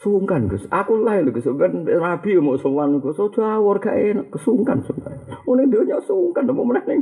[0.00, 0.66] sungkan Gus.
[0.70, 5.14] Aku lah lho Gus, ben Nabi mau sowan Gus, aja awor gak enak, kesungkan sungkan.
[5.46, 7.00] Ngene dunya sungkan apa meneh ning.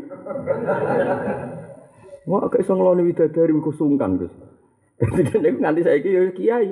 [2.28, 4.34] Wah, kok iso ngeloni widadari ku sungkan Gus.
[5.02, 6.70] Dadi nek nganti saiki ya kiai.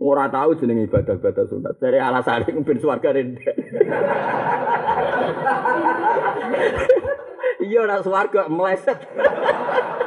[0.00, 1.76] Ora tahu jeneng ibadah-ibadah sunat.
[1.76, 3.44] Dari alasan iku ben swarga rende.
[7.62, 8.98] Iya ora swarga meleset.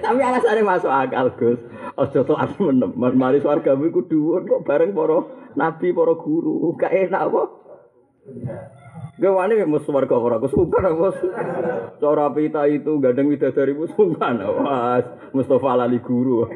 [0.00, 1.60] Tapi alasannya masuk akal Gus.
[2.00, 5.20] To arep menemen mari swargamu iku dhuwur kok bareng para
[5.52, 6.72] nabi, para guru.
[6.80, 7.42] Gak enak apa?
[9.20, 11.08] Gak wani mus swarga ora kesukan apa?
[12.00, 14.40] Cara pita itu gandeng widadari sungkan.
[14.40, 15.04] Wah,
[15.36, 16.48] Mustafa lali guru.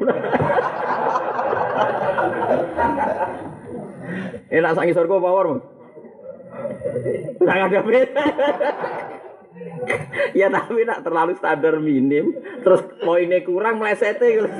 [4.48, 5.64] Enak sangi surga power, Mas.
[7.42, 7.92] Sangat ada.
[10.34, 14.50] Ya tapi nak terlalu standar minim, terus poinnya kurang melesetnya.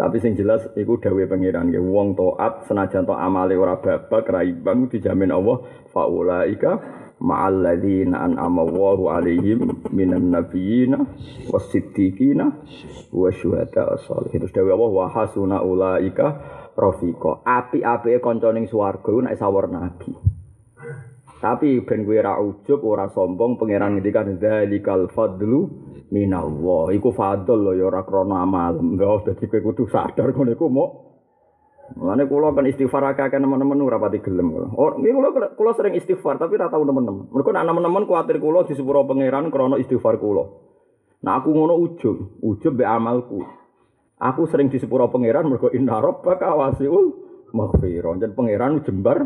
[0.00, 4.40] Tapi sing jelas iku dawuh pangeran nggih wong taat senajan to amale ora babak ra
[4.40, 5.60] imbang dijamin Allah
[5.92, 6.80] faulaika
[7.20, 11.04] ma'al ladzina an'ama Allahu 'alaihim minan nabiyina
[11.52, 12.48] wasiddiqina
[13.12, 14.40] wa syuhada sholihin.
[14.40, 16.26] Terus dawuh Allah wa hasuna ulaika
[16.72, 17.44] rafiqa.
[17.44, 20.39] Api-apike kanca ning swarga nek sawur nabi.
[21.40, 25.72] Tapi ben kowe ora ujub, ora sombong, pangeran ngendikan dzalikal fadlu
[26.12, 26.92] minallah.
[26.92, 28.76] Iku fadl lho ya ora krana amal.
[28.76, 30.88] Enggak dadi kowe kudu sadar ngono iku mau
[31.90, 34.70] Mulane kula kan istighfar akeh teman-teman ora pati gelem kula.
[34.78, 37.34] Oh, kula kula sering istighfar tapi ora tau teman-teman.
[37.34, 40.46] Mergo nek teman-teman kuwatir kula di sepuro pangeran krana istighfar kula.
[41.26, 43.42] Nah aku ngono ujub, ujub be amalku.
[44.22, 47.10] Aku sering di sepuro pangeran mergo inna rabbaka wasiul
[47.50, 48.22] maghfirah.
[48.22, 49.18] Jan pangeran jembar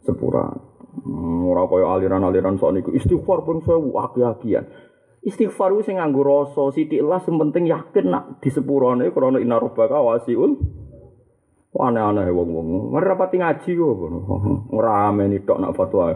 [0.00, 0.73] sepura.
[0.94, 4.64] Hmm, ora kaya aliran-aliran sok niku istighfar pun sewu aki-akian.
[5.24, 9.98] Istighfar ku sing nganggo rasa sithik lah sing yakin nak di sepurane krana inna rabbaka
[9.98, 10.54] wasiul
[11.74, 12.94] aneh-aneh wong-wong.
[12.94, 13.94] Mari rapati ngaji kok.
[14.78, 16.14] Ora ameni tok nak fatwa.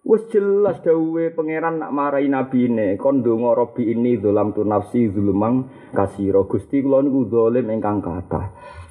[0.00, 5.70] Wes jelas dawuhe pangeran nak marai nabine kon ndonga robi ini zulam tu nafsi zulumang
[5.94, 8.50] kasira Gusti kula niku zalim ingkang kathah.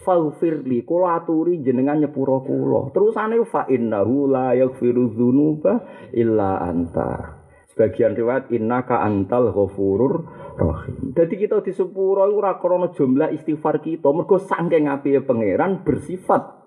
[0.10, 2.90] Faghfirli kula aturi jenengan nyepuro kula.
[2.90, 5.86] Terusane fa innahu la yaghfiru dzunuba
[6.18, 7.38] illa anta.
[7.70, 10.26] Sebagian riwayat innaka antal ghafurur
[10.58, 11.14] rahim.
[11.14, 16.58] Jadi kita di sepuro ora krana jumlah istighfar kita, mergo saking apike pangeran bersifat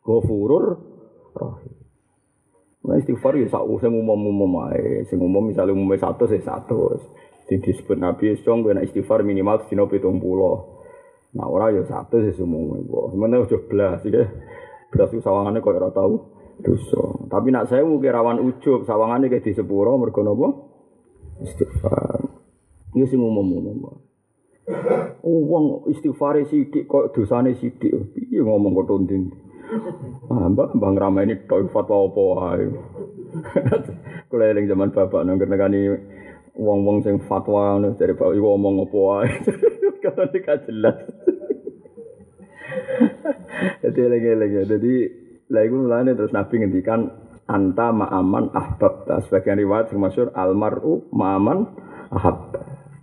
[0.00, 0.80] ghafurur
[1.36, 1.76] rahim.
[2.88, 6.96] Nah istighfar ya sak sing umum-umum ae, sing umum misalnya umum satu saya satu.
[7.44, 10.81] Sing disebut Nabi gue istighfar minimal sedina 70.
[11.32, 13.16] Nah ora ya satu sih umum kok.
[13.16, 14.24] Sementara udah belas ya.
[14.92, 16.14] Belas itu sawangannya kok ora tahu
[16.60, 17.02] dosa.
[17.32, 20.48] Tapi nak saya mungkin rawan ujub, sawangane kayak di sepuro mergo napa?
[21.40, 22.20] Istighfar.
[22.92, 24.04] Ini sing umum-umum.
[25.24, 28.12] Oh, wong istighfar sithik kok dosane sithik.
[28.12, 29.32] Piye ngomong kok tonding.
[30.28, 32.66] Ah, mbak, bang Rama ini tok fatwa apa wae.
[34.28, 35.88] Kula eling zaman bapak nang nekani
[36.56, 39.30] wong-wong sing fatwa ngono dari bapak iku ngomong apa wae.
[40.02, 40.98] Kata jelas.
[43.82, 44.56] Jadi lagi-lagi.
[44.66, 44.94] Jadi
[45.48, 47.00] iku mulane terus Nabi ngendikan
[47.46, 49.08] anta ma'aman ahbab.
[49.28, 51.58] Sebagian riwayat sing masyhur almaru ma'aman
[52.12, 52.56] ahab.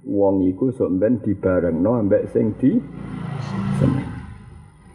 [0.09, 2.77] Wong iku sok ben dibarengno ambek sing di
[3.77, 4.07] seneng.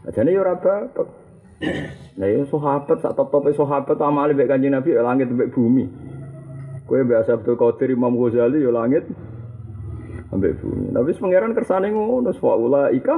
[0.04, 1.08] Ajane yo ora bapak.
[2.18, 5.86] Lah yo sahabat sak top-tope sahabat amale mbek Kanjeng Nabi yo langit mbek bumi.
[6.84, 9.08] Kowe biasa Abdul Qadir Imam Ghazali yo langit
[10.32, 10.92] ambek bumi.
[10.92, 13.14] Tapi pangeran kersane ngono wa ulaika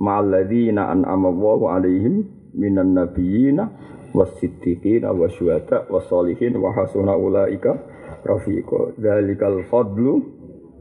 [0.00, 2.14] ma'alladzina an'ama Allahu alaihim
[2.56, 3.70] minan nabiyina
[4.10, 7.78] wasiddiqina wasyuhada wassolihin wa hasuna ulaika
[8.26, 10.18] rafiqa dzalikal fadlu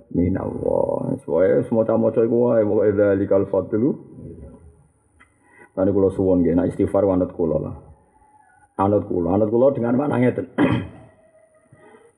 [0.10, 3.90] minallah semuanya semua maca iku wae pokoke dzalikal fadlu
[5.80, 7.72] Tadi kalau suwon gak, nah istighfar wanut kula lah.
[8.84, 10.52] Anut kula, anut kula dengan mana ngeten.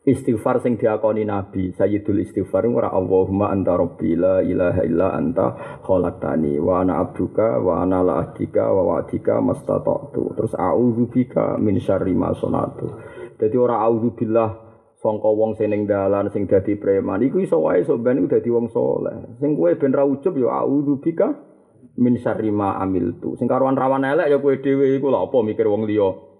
[0.01, 6.57] istighfar sing diakoni Nabi Sayyidul istighfar ora Allahumma anta rabbi la ilaha illa anta khalaqtani
[6.57, 10.33] wa ana abduka wa ana la ahdika wa wa'dika mastata'tu.
[10.33, 12.89] Terus a'udzubika min syarri ma sanatu
[13.37, 14.49] dadi ora a'udzubillah
[14.97, 17.21] sangka wong sing ning dalan sing dadi preman.
[17.21, 21.29] Iku iso wae sok ben dadi wong saleh sing kowe ben ra ujub ya a'udzubika
[22.01, 23.37] min syarri ma amiltu.
[23.37, 26.30] Sing karuan rawan elek ya kowe dhewe iku lha apa mikir wong liya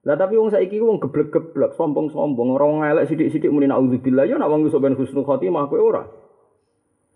[0.00, 4.48] lah tapi wong saiki wong geblek-geblek, sombong-sombong, ora wong elek sithik-sithik muni auzubillah ya nek
[4.48, 6.08] wong iso ben husnul khotimah kowe ora.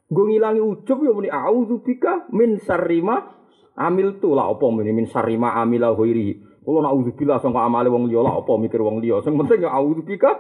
[0.05, 3.25] Gue ngilangi ujub ya muni auzubika min sarima
[3.73, 6.45] amil tu lah apa muni min sarima amila ghairi.
[6.61, 9.25] Kulo nak auzubillah sangka amale wong liya lah apa mikir wong liya.
[9.25, 10.37] Sing penting ya auzubika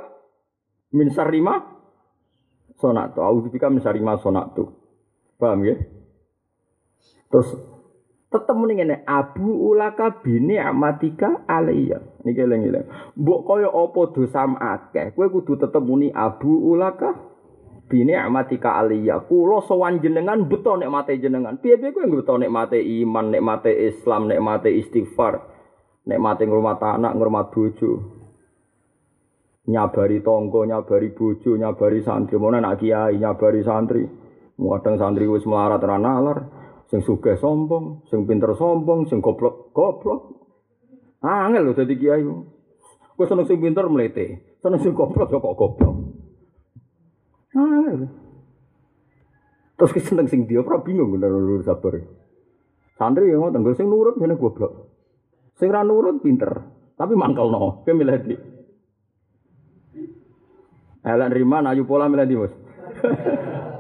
[0.93, 1.81] min sarima
[2.77, 3.25] sonatu.
[3.25, 4.69] Auzubika min sarima sonatu.
[5.41, 5.81] Paham ya?
[7.33, 7.57] Terus
[8.35, 13.15] tetep muni ngene abu ulaka bini amatika alayya niki eling-eling.
[13.15, 15.15] Mbok kaya apa dosam akeh?
[15.15, 17.15] Kowe kudu tetep muni abu ulaka
[17.87, 21.63] bini amatika alayya kula sowan jenengan beto nek mate jenengan.
[21.63, 25.39] Piye-piye kowe beto nek mate iman nek mate islam nek mate istighfar
[26.11, 27.93] nek mate ngurmat anak ngurmat bojo?
[29.71, 32.35] Nyabari tonggo nyabari bojo nyabari santri.
[32.35, 34.03] Mana nak kiai nyabari santri.
[34.59, 36.64] Kadang santri wis melarat ra nalar
[36.95, 40.31] sing sugih sombong, sing pinter sombong, sing goblok goblok.
[41.27, 42.23] Angel lho dadi kiai.
[43.19, 45.97] Kowe seneng sing pinter mlete, seneng sing goblok kok goblok.
[47.59, 48.07] Angel.
[49.75, 51.99] Terus ki seneng sing dia ora bingung bener lur sabar.
[52.95, 54.95] Santri yang ngoten, sing nurut jeneng goblok.
[55.59, 56.63] Sing ra nurut pinter,
[56.95, 57.83] tapi mangkelno.
[57.83, 58.37] Kowe milih di.
[61.03, 62.39] Elek nrima ayu pola milih di,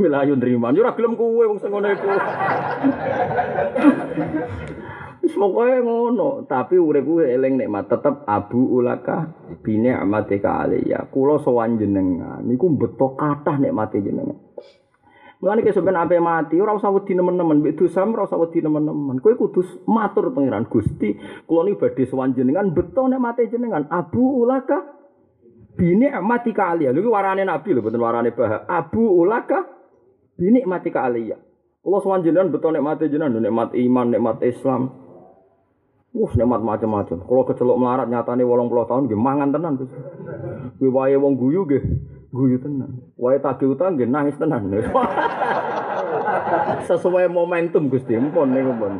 [0.00, 0.08] Bos.
[0.08, 0.72] Milayu nrimo.
[0.72, 2.08] Yo ora gelem kowe wong sing ngono iku.
[5.30, 9.28] Ngono, tapi uripku eling nikmat tetep abu ulaka
[9.62, 11.06] bine amatika alayya.
[11.12, 14.36] Kula sowan jenengan niku beto kathah nikmate jenengan.
[15.40, 19.24] Mulane ke sampean ape mati ora usah wedi nemen-nemen, mbek dosa ora usah wedi nemen-nemen.
[19.24, 21.16] Kowe kudu matur pangeran Gusti,
[21.48, 23.88] kula niki badhe sowan jenengan beto nikmate jenengan.
[23.88, 24.98] Abu ulaka
[25.80, 26.92] bine amatika alayya.
[26.92, 28.68] Lha warane nabi lho, boten warane bah.
[28.68, 29.79] Abu ulaka
[30.40, 31.50] Ini mati ke aliyah.
[31.80, 34.92] Allah SWT jenengan betul nikmati jenengan, nikmat iman, nikmat Islam.
[36.10, 37.18] Wah, nikmat macam-macam.
[37.22, 39.78] Kalau kecelok melarat nyatane puluh tahun nggih mangan tenan.
[40.76, 41.82] Kuwi wae wong guyu nggih
[42.34, 43.14] guyu tenan.
[43.14, 44.68] Wae tagih utang nggih nangis tenan.
[46.90, 48.94] Sesuai momentum Gusti, mpun niku pun.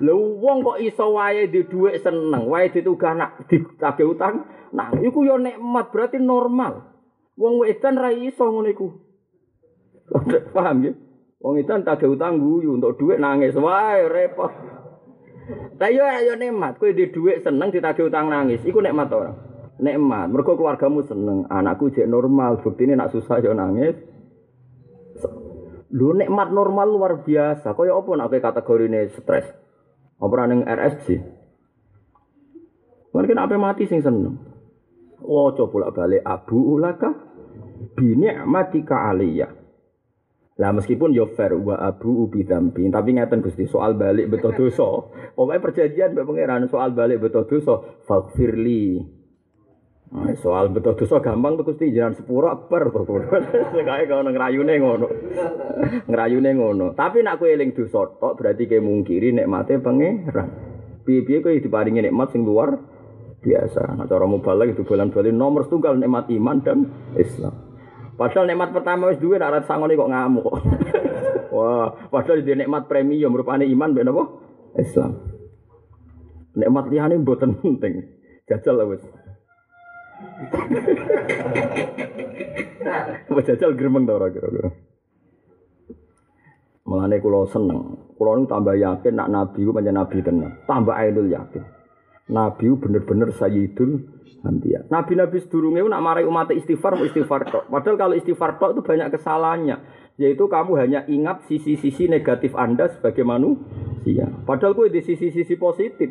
[0.00, 5.24] Lho wong kok iso wae di dhuwit seneng, wae ditugah nak ditagih utang, nah iku
[5.24, 6.96] yo nikmat berarti normal.
[7.36, 9.05] Wong wedan ra iso ngono iku.
[10.54, 10.92] Paham ya?
[11.42, 14.50] Wong itu tak ada utang guyu untuk duit nangis, wah repot.
[15.78, 19.30] Tapi yo ayo nikmat, kowe di duit seneng ditagih utang nangis, iku nikmat ora?
[19.78, 23.94] Nikmat, mergo keluargamu seneng, anakku jek normal, ini nak susah yo nangis.
[25.94, 28.32] Lu nikmat normal luar biasa, kaya apa nak
[28.82, 29.46] ini stres?
[30.16, 31.06] Apa ning RSC?
[33.12, 34.36] Mungkin apa mati sing seneng.
[35.24, 37.08] Waca bolak-balik abu ulaka
[37.96, 39.65] bi ni'matika aliyah.
[40.56, 44.88] Lah meskipun yo fair wa abu ubi dambi, tapi ngeten Gusti soal balik betul dosa.
[45.36, 49.04] Pokoknya perjanjian mbek pangeran soal balik betul dosa, faghfirli.
[50.16, 53.04] Nah, soal betul dosa gampang tuh Gusti jangan sepuro akbar to.
[53.84, 55.06] Kae kono ngrayune ngono.
[56.08, 56.86] ngrayune ngono.
[56.96, 60.48] Tapi nak kowe eling dosa tok berarti kowe mungkiri nikmate pangeran.
[61.04, 62.80] Piye-piye kowe diparingi nikmat sing luar
[63.44, 63.92] biasa.
[63.92, 66.78] Nah, cara mubalak itu bulan-bulan nomor setunggal nikmat iman dan
[67.12, 67.75] Islam.
[68.16, 70.48] Padahal nikmat pertama wis duwe nak sangone kok ngamuk.
[71.56, 74.24] Wah, padahal di nikmat premium rupane iman ben apa?
[74.80, 75.12] Islam.
[76.56, 78.08] Nikmat liyane mboten penting.
[78.48, 79.04] Jajal wis.
[83.36, 84.72] Wis jajal gremeng ta ora kira-kira.
[86.88, 88.14] Mulane kula seneng.
[88.16, 90.56] Kula nu tambah yakin nak nabi ku pancen nabi tenan.
[90.64, 91.64] Tambah ainul yakin.
[92.26, 94.16] Nabi bener-bener sayyidul
[94.46, 94.86] Anbiya.
[94.86, 97.64] Nabi-nabi sedurunge nak marai umat istighfar istighfar tok.
[97.66, 99.76] Padahal kalau istighfar tok itu banyak kesalahannya.
[100.16, 104.30] Yaitu kamu hanya ingat sisi-sisi negatif Anda sebagai manusia.
[104.46, 106.08] Padahal gue di sisi-sisi positif.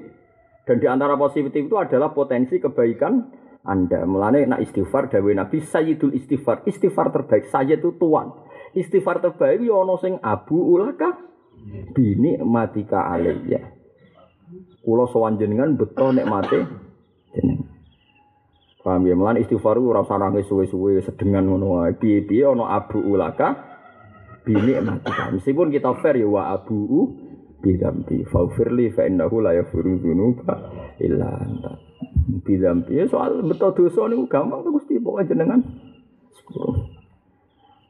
[0.67, 3.13] Dan di antara positif itu adalah potensi kebaikan
[3.65, 4.03] Anda.
[4.03, 6.67] Mulane nak istighfar dawe Nabi Sayyidul istighfar.
[6.67, 7.49] Istighfar terbaik.
[7.49, 8.35] Sayyid itu tuan.
[8.75, 11.15] Istighfar terbaik ya ana sing abu ulaka
[11.95, 13.74] bini matika alaiya.
[14.85, 16.61] Kula sowan jenengan beto nikmate
[17.33, 17.73] jenengan.
[18.85, 19.17] Paham ya?
[19.17, 21.97] Mulan istighfar ora usah nangis suwe-suwe sedengan ngono wae.
[21.97, 23.57] Piye-piye ana abu ulaka
[24.45, 25.09] bini mati.
[25.33, 27.17] Meskipun kita fair ya wa abu
[27.65, 30.69] bidambi faufirli fa innahu la yaghfiru dzunuba
[31.01, 31.81] illa anta.
[32.45, 35.65] Bidambi soal betul dosa niku gampang tuh Gusti pokoke jenengan.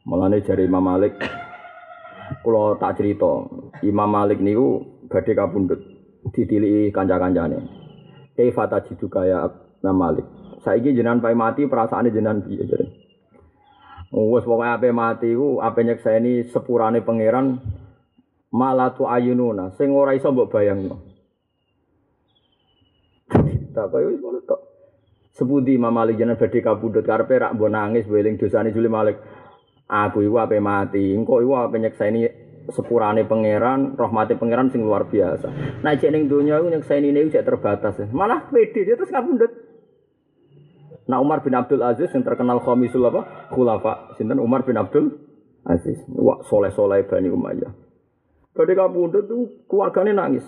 [0.07, 1.19] Mulane jari Imam Malik
[2.39, 3.51] kula tak cerita,
[3.83, 4.79] Imam Malik niku
[5.11, 5.94] badhe kapundhut
[6.33, 7.57] ditiliki kanca-kancane.
[8.35, 9.49] Kaifa tajidu kaya
[9.83, 10.25] Imam Malik.
[10.65, 12.85] Saiki jenengan pae mati perasaane jenengan piye jare.
[14.11, 17.59] Oh, wes pokoke ape mati ku ape nyekseni sepurane pangeran
[18.51, 20.97] malatu ayununa sing ora iso mbok bayangno.
[23.75, 24.61] Tak kaya wis ngono tok.
[25.35, 29.19] Sepundi Imam Malik jenengan badhe kabudut karepe rak mbok nangis beling dosane Juli Malik.
[29.85, 32.25] Aku iku ape mati, engko iku ape nyekseni
[32.73, 35.81] sepurane pangeran, rahmati pangeran sing luar biasa.
[35.85, 37.99] Nah, jek ning donya iku nyekseni ini jek terbatas.
[38.09, 39.75] Malah pede dia terus kabundut.
[41.05, 43.53] Nah Umar bin Abdul Aziz yang terkenal khamisul apa?
[43.53, 44.17] Khulafa.
[44.17, 45.13] Sinten Umar bin Abdul
[45.61, 46.01] Aziz.
[46.09, 47.73] Wah soleh-soleh Bani Umayyah.
[48.55, 50.45] Badhe kapundhut tuh keluargane nangis.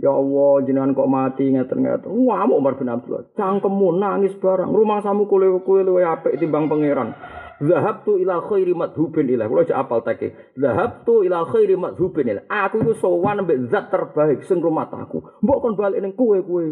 [0.00, 2.08] Ya Allah, jenengan kok mati ngeten-ngeten.
[2.24, 3.30] Wah, Umar bin Abdul Aziz.
[3.36, 4.72] Cangkemmu nangis barang.
[4.72, 7.14] Rumah samu kule kule luwe apik timbang pangeran.
[7.60, 9.44] Zahabtu ila khairi madhubin ilah.
[9.44, 10.56] Kula aja apal teke.
[10.56, 12.44] Zahabtu ila khairi madhubin ilah.
[12.48, 15.20] Aku iku sowan mbek zat terbaik sing rumah aku.
[15.44, 16.64] Mbok kon balik ning kowe-kowe.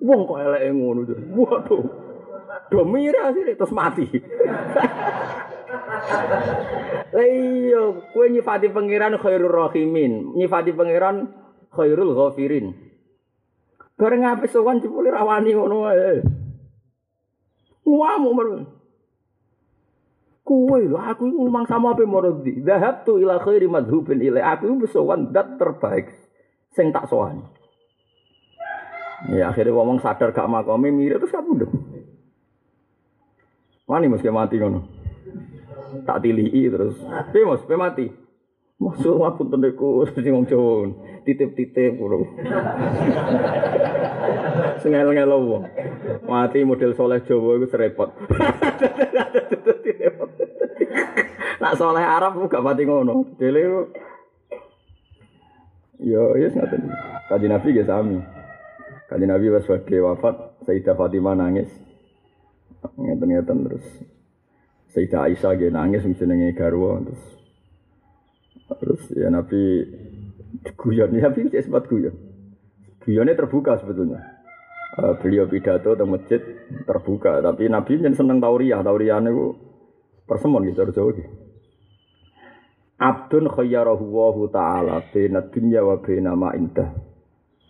[0.00, 1.14] Wong kok eleke ngono to.
[1.36, 1.84] Waduh.
[2.72, 4.08] Do mira sih terus mati.
[7.12, 7.82] Iya,
[8.16, 11.28] kowe nyifati pangeran khairur rahimin, nyifati pangeran
[11.68, 12.72] khairul ghafirin.
[14.00, 16.24] Bareng ape sowan jebule rawani ngono wae.
[17.84, 18.64] Wah, umur.
[20.52, 22.60] Kuwe lho, aku iku mang sama ape maradi.
[22.60, 24.52] Dhahabtu ila khairi madhubin ila.
[24.52, 26.12] Aku iku sowan dat terbaik
[26.76, 27.40] sing tak sowani.
[29.32, 31.72] Ya akhirnya ngomong sadar gak makome mirip terus kabundut.
[33.88, 34.84] Wani mesti mati ngono.
[36.04, 37.00] Tak tilii terus.
[37.32, 38.06] Piye piye mati?
[38.82, 40.90] Masuk ngapun tendeku sing wong Jawa.
[41.22, 42.26] Titip-titip bro.
[44.82, 45.62] Sengel-ngel wong.
[46.26, 48.10] Mati model soleh Jawa iku serepot.
[51.62, 53.38] Nak soleh Arab gak mati ngono.
[53.38, 53.86] Dele
[56.02, 56.90] Yo, yes ngaten.
[57.30, 58.18] Kaji Nabi ge sami.
[59.06, 60.34] Kaji Nabi pas badhe wafat,
[60.66, 61.70] Sayyidah Fatimah nangis.
[62.98, 63.86] Ngeten-ngeten terus.
[64.90, 67.41] Sayyidah Aisyah ge nangis jenenge garwa terus.
[68.70, 69.62] Terus ya Nabi
[70.76, 72.14] guyon, Nabi cek sempat guyon.
[73.02, 74.22] Guyonnya terbuka sebetulnya.
[74.92, 76.38] Uh, beliau pidato di masjid
[76.84, 79.56] terbuka, tapi Nabi yang seneng tauriah, tauriah itu
[80.28, 81.16] persemon gitu, jauh
[83.02, 86.94] Abdun khayyarahu wa ta'ala bina dunya wa bina ma indah.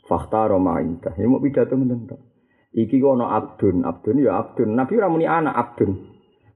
[0.04, 1.16] Fakhtaro ma indah.
[1.16, 2.20] Ini mau pidato menentang.
[2.72, 4.76] Iki kono abdun, abdun ya abdun.
[4.76, 5.90] Nabi ora muni anak abdun.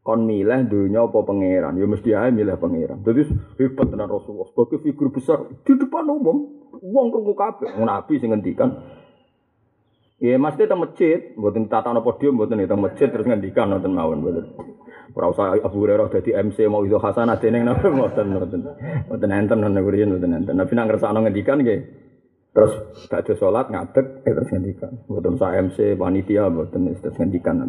[0.06, 1.74] Kon milih dunya apa pangeran?
[1.74, 3.02] Ya mesti ae milih pangeran.
[3.02, 3.26] Dadi
[3.58, 6.46] hebat tenan Rasulullah sebagai figur besar di depan umum.
[6.78, 7.74] Wong krungu kabeh.
[7.74, 8.70] Nabi sing ngendikan
[10.16, 14.46] Ya mesti teng masjid, mboten tata podium, mboten teng masjid terus ngendikan nonton mawon mboten.
[15.12, 18.62] Ora usah Abu Hurairah dadi MC mau itu hasanah dene napa mboten mboten.
[19.10, 20.54] Mboten enten nang ngriyen mboten enten.
[20.54, 21.80] Nabi nang ngersakno ngendikan nggih.
[22.54, 22.72] Terus
[23.10, 24.92] ada sholat ngadeg, eh, terus ngendikan.
[25.10, 27.60] Buatan sa MC, panitia, buatan terus ngendikan.
[27.60, 27.68] Nah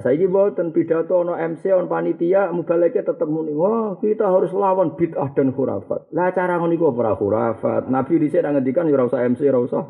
[0.00, 3.52] saya ini buatan pidato no MC on panitia mubaleknya tetap muni.
[3.52, 6.08] Wah kita harus lawan bid'ah dan khurafat.
[6.16, 7.92] Lah cara ngono iku ora khurafat.
[7.92, 9.84] Nabi dhisik nang ngendikan ya usah MC, ora usah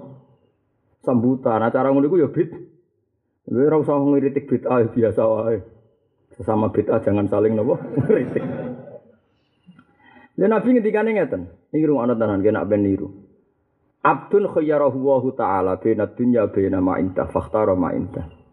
[1.07, 1.63] sambutan.
[1.63, 2.51] Nah cara ngono iku ya bid.
[3.47, 5.63] Kowe ora usah ngiritik bid'ah biasa wae.
[6.35, 7.79] Sesama bid'ah jangan saling nopo
[8.11, 8.45] ngiritik.
[10.43, 11.43] Lah Nabi ngendikane ngeten.
[11.71, 13.15] Iki rung ana tenan kena ben niru.
[14.03, 18.44] Abdun khayyarahu wa ta'ala baina dunya baina ma inta fakhtara ma inta.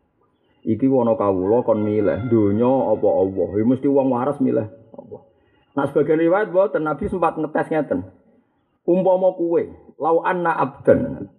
[0.62, 3.50] Iki wono kawula kon milih donya apa Allah.
[3.58, 5.22] Ya mesti wong waras milih Allah.
[5.74, 8.06] Nah sebagian riwayat boten Nabi sempat ngetes ngeten.
[8.86, 11.30] Umpama kuwe, lau anna abdan.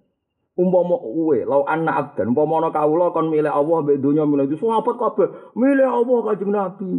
[0.58, 2.34] Umpama kuwe, lau anna abdan.
[2.34, 6.50] Umpama ana kawula kon milih Allah mbek donya milih itu sahabat kabeh milih Allah kanjeng
[6.50, 6.90] Nabi.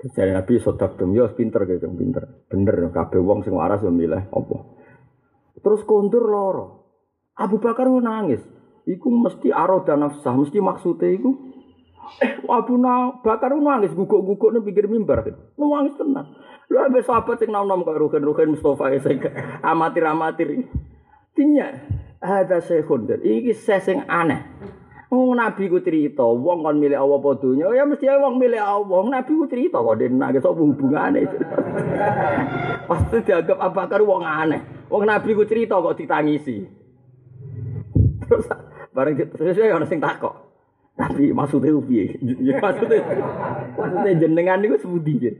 [0.00, 2.24] Jadi Nabi sodak dem, ya pinter gitu, pinter.
[2.48, 4.60] Bener, kabeh wong sing waras yo milih Allah.
[5.60, 6.66] Terus kondur loro.
[7.36, 8.40] Abu Bakar nangis.
[8.88, 11.30] Iku mesti aroda nafsah, mesti maksudnya iku
[12.18, 12.74] eh Abu
[13.22, 15.22] Bakar nangis guguk-guguk ning pinggir mimbar.
[15.54, 16.26] Nangis tenan.
[16.70, 19.18] Lha ambek sahabat sing nom-nom karo Ruhin Mustafa sing
[19.62, 20.70] amatir-amatir.
[21.34, 21.66] Tinya
[22.22, 24.42] ada sehun iki sesing aneh.
[25.10, 29.02] Oh Nabi ku cerita, wong kon milih Allah apa dunya, ya mesti wong milih Allah.
[29.10, 31.26] Nabi ku cerita kok den nangis apa hubungane.
[32.88, 34.86] Pasti dianggap Abu Bakar wong aneh.
[34.86, 36.62] Wong Nabi ku cerita kok ditangisi.
[38.32, 38.46] Terus
[38.94, 40.34] Bareng sesuai ana sing takok.
[40.98, 42.14] Tapi maksudnya piye?
[42.46, 43.00] Ya maksudnya
[43.74, 45.32] maksudnya jenengan niku sepundi ya?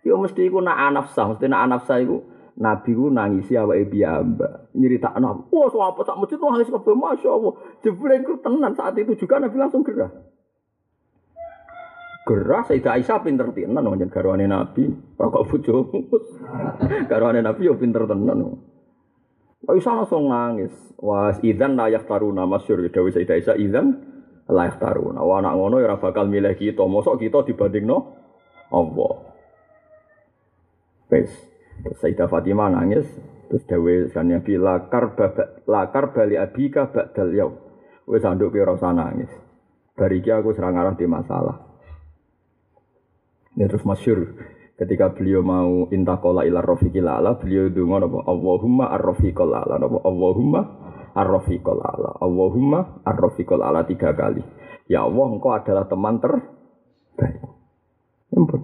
[0.00, 2.24] Yo mesti iku nak anafsa, mesti nak anafsa iku
[2.60, 4.72] Nabi ku nangisi awake piyambak.
[4.76, 9.40] Nyeritakno, "Wah, so apa sak masjid nangis kabeh masyaallah." Jebule iku tenan saat itu juga
[9.40, 10.12] Nabi langsung gerah.
[12.28, 15.98] Gerah Sayyidah Aisyah pinter tenan nang garwane Nabi, ora kok bojomu.
[17.10, 18.60] garwane Nabi yo pinter tenan.
[19.68, 20.72] Aisyah langsung nangis.
[20.96, 22.80] Wah, idan layak taruna masyur.
[22.88, 23.86] Dawi Sayyidah Aisyah, idan
[24.48, 25.20] layak taruna.
[25.20, 26.80] Wah, anak ngono ya bakal milih kita.
[26.88, 27.98] Mosok kita dibanding no?
[28.72, 29.14] Allah.
[31.12, 31.32] Wes.
[32.00, 33.04] Sayyidah Fatimah nangis.
[33.50, 37.50] Terus Dawi kan lakar, babak, lakar bali abika ba'dal yaw.
[38.06, 39.30] Wes anduk kira usah nangis.
[39.98, 41.60] Bariki aku serang arah di masalah.
[43.58, 44.38] Ini terus masyur.
[44.80, 50.60] Ketika beliau mau intakola ilar rofiqil ala beliau dungo napa Allahumma ar-rafiqil ala napa Allahumma
[51.12, 54.40] ar-rafiqil ala Allahumma ar-rafiqil ala tiga kali.
[54.88, 57.44] Ya Allah engkau adalah teman terbaik
[58.32, 58.60] ampun.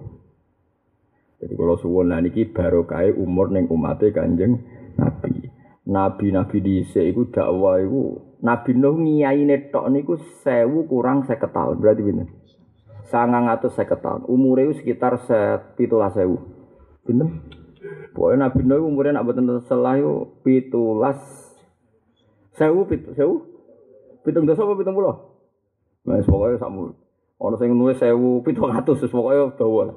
[1.37, 4.65] Jadi kalau suwon lah niki barokah umur neng umate kanjeng
[4.97, 5.53] Nabi.
[5.87, 12.03] Nabi-nabi di iku dakwah iku Nabi Nuh ngiyaine tok niku sewu kurang 50 tahun berarti
[12.03, 12.27] bener
[13.09, 14.27] sangang atau seket tahun.
[14.27, 16.39] Umurnya sekitar sepitulah sewu.
[17.07, 17.31] Bener?
[18.13, 21.21] Pokoknya Nabi Nuh umurnya nak betul itu pitulas
[22.57, 23.45] sewu pitu sewu
[24.25, 25.15] pitung dosa apa pitung puluh?
[26.09, 26.97] Nah, pokoknya sama.
[27.37, 29.93] Orang yang nulis sewu pitung ratus, pokoknya bawa.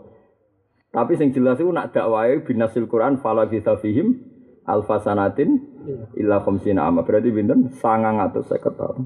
[0.90, 4.26] Tapi yang jelas itu nak dakwai binasil Quran fala bisa fihim
[4.66, 5.50] alfasanatin
[6.18, 9.06] illa khamsina amma berarti binten sangang atau seket tahun.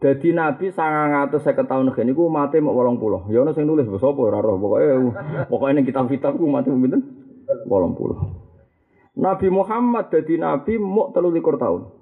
[0.00, 3.28] Dadi Nabi sangang atus saya ketahui nih, ku mati mau bolong pulau.
[3.28, 4.56] Ya ono sing nulis bos apa ora roh.
[4.56, 4.96] Pokoknya
[5.44, 7.04] pokoknya ning kitab-kitab ku mati pinten?
[7.68, 8.16] Bolong pulau.
[9.20, 10.80] Nabi Muhammad dadi Nabi
[11.12, 12.00] telu likur tahun.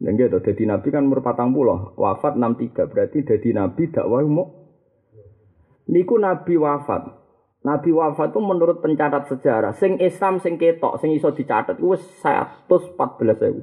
[0.00, 4.52] Dan gitu, jadi Nabi kan merpatang pulau, wafat 63, berarti jadi Nabi dakwah mau.
[5.88, 7.08] Niku Nabi wafat.
[7.64, 13.40] Nabi wafat itu menurut pencatat sejarah, sing Islam sing ketok, sing iso dicatat, itu 114
[13.40, 13.62] ribu.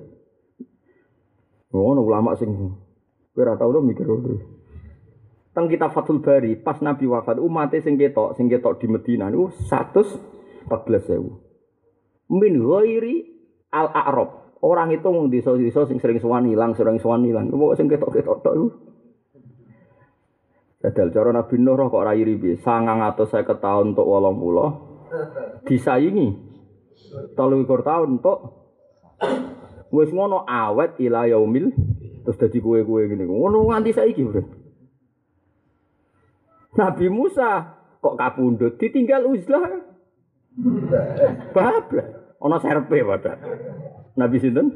[1.71, 2.73] Oh, ulama sing
[3.31, 4.59] Kowe ora tau mikir ngono.
[5.51, 9.51] Teng kita Fathul Bari, pas Nabi wafat, umat sing ketok, sing ketok di Medina niku
[9.67, 10.71] 114.000.
[12.31, 13.15] Min ghairi
[13.71, 14.29] al-a'rab.
[14.63, 17.51] Orang itu wong desa-desa sing sering sowan ilang, sering sowan ilang.
[17.51, 18.67] Pokoke sing ketok-ketok tok iku.
[20.81, 22.55] Dadal cara Nabi Nuh kok ora iri piye?
[22.57, 26.29] 950 tahun untuk 80 disaingi
[27.35, 28.37] 30 tahun untuk
[29.91, 31.75] wis ngono awet ila yaumil
[32.23, 33.25] terus jadi kue-kue gini.
[33.25, 34.41] Ngono nganti saiki, Bro.
[36.71, 39.91] Nabi Musa kok kapundut ditinggal uzlah.
[41.51, 42.07] Bablas.
[42.41, 43.37] Ana serpe padha.
[44.17, 44.67] Nabi sinten?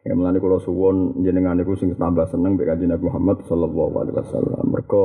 [0.00, 4.16] Ya mulane kula suwun jenengan niku sing tambah seneng mek Kanjeng Nabi Muhammad sallallahu alaihi
[4.16, 4.64] wasallam.
[4.72, 5.04] Mergo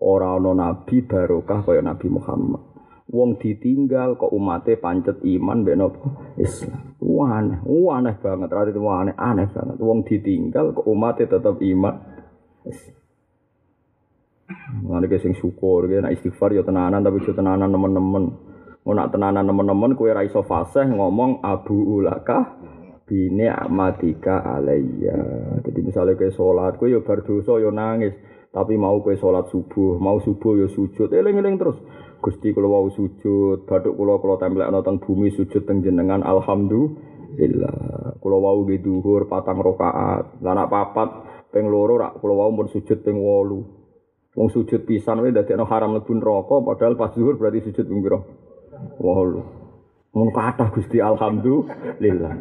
[0.00, 2.69] ora ana nabi barokah kaya Nabi Muhammad.
[3.10, 6.06] Wong ditinggal kok umate pancet iman mbek napa
[6.38, 6.94] Islam.
[7.20, 9.76] Aneh, aneh banget, rada itu aneh, aneh banget.
[9.82, 11.94] Wong ditinggal kok umate tetap iman.
[14.82, 18.24] Mana ke sing syukur, ya, nah istighfar ya tenanan tapi juga tenanan teman-teman.
[18.82, 22.58] Mau nak tenanan teman-teman kue ra iso fasih ngomong abu ulaka
[23.06, 25.18] bini amatika alayya.
[25.62, 28.14] Jadi misalnya kue sholat, kue yo bar dosa yo nangis.
[28.50, 31.78] Tapi mau kue sholat subuh, mau subuh yo sujud, eling-eling terus.
[32.20, 38.20] Gusti kula wau sujud, bathuk kula kula templekno teng bumi sujud teng jenengan alhamdulillah.
[38.20, 40.44] Kula wau nggih dhuwur patang rakaat.
[40.44, 41.08] Lah nak papat
[41.48, 44.36] ping loro rak kula wau mun sujud ping 8.
[44.36, 48.20] Wong sujud pisan wae dadekno haram mlebu neraka padahal pas zuhur berarti sujud ping pira?
[49.00, 49.40] Wahulu.
[50.12, 52.34] Mun kathah Gusti alhamdulillah.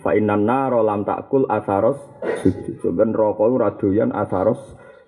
[0.00, 2.00] Fa innan naro lam takul asaros
[2.40, 2.80] sujud.
[2.80, 4.58] Sebenarnya neraka ora doyan asaros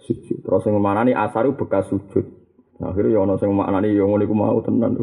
[0.05, 0.45] sujud.
[0.45, 2.44] Terus sing manani asar bekas sujud.
[2.83, 4.99] Akhirnya ya ana sing maknani ya ngono iku mau tenan.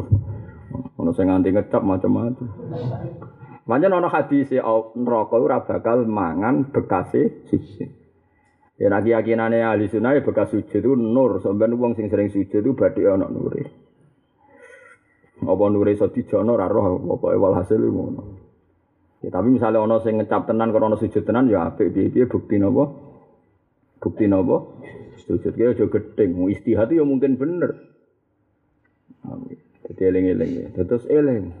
[0.98, 2.48] Ana sing nganti ngecap macam-macam.
[3.62, 4.52] Pancen ana hadis
[4.98, 7.88] neraka ora bakal mangan bekase sujud.
[8.76, 11.40] Ya nak keyakinane ahli sunnah bekas sujud itu nur.
[11.40, 13.62] Sampeyan wong sing sering sujud itu badhe ana nure.
[15.42, 18.22] Apa nure iso dijono ora roh pokoke walhasil ngono.
[19.22, 22.90] Ya, tapi misalnya ono sing ngecap tenan karena sujud tenan ya apik piye-piye bukti napa?
[24.02, 24.66] Bukti napa?
[25.22, 27.92] Sujud ki aja gedeng, istihad ya mungkin bener.
[29.86, 30.66] Jadi eling-eling ya.
[30.82, 31.54] Terus eling.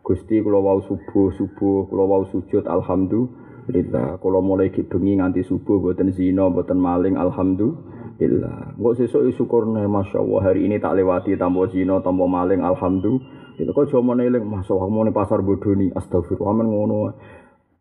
[0.00, 4.20] Gusti kula wau subuh subuh kula wau sujud alhamdulillah.
[4.20, 8.76] Kula mulai bengi nganti subuh mboten zina, mboten maling alhamdulillah.
[8.76, 13.40] Engko sesuk syukurne masyaallah hari ini tak lewati tanpa zina, tanpa maling alhamdulillah.
[13.60, 17.12] Itu kok cuma eling masuk aku mau pasar bodoh nih astagfirullah men ngono.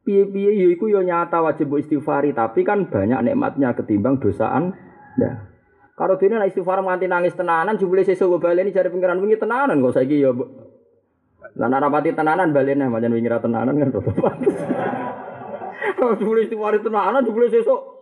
[0.03, 4.75] Piye-piye ya iku ya nyata wajib istighfari, tapi kan banyak nikmatnya ketimbang dosaan.
[5.19, 5.31] Ya.
[5.99, 9.99] Kalau dene nek istighfar nganti nangis tenanan jebule sesuk baleni jare pengiran wingi tenanan kok
[9.99, 10.31] saiki ya
[11.59, 14.57] Lan ora pati tenanan balene pancen wingi ra tenanan kan rada pantes.
[16.19, 17.99] Jebule istighfar tenanan jebule sesuk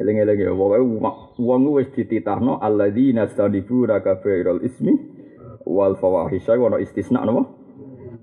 [0.00, 0.80] Eling-eling ya, pokoke
[1.44, 4.96] wong wis dititahno alladzina stadibuna kabairal ismi
[5.68, 7.44] wal fawahisha wa istisna napa?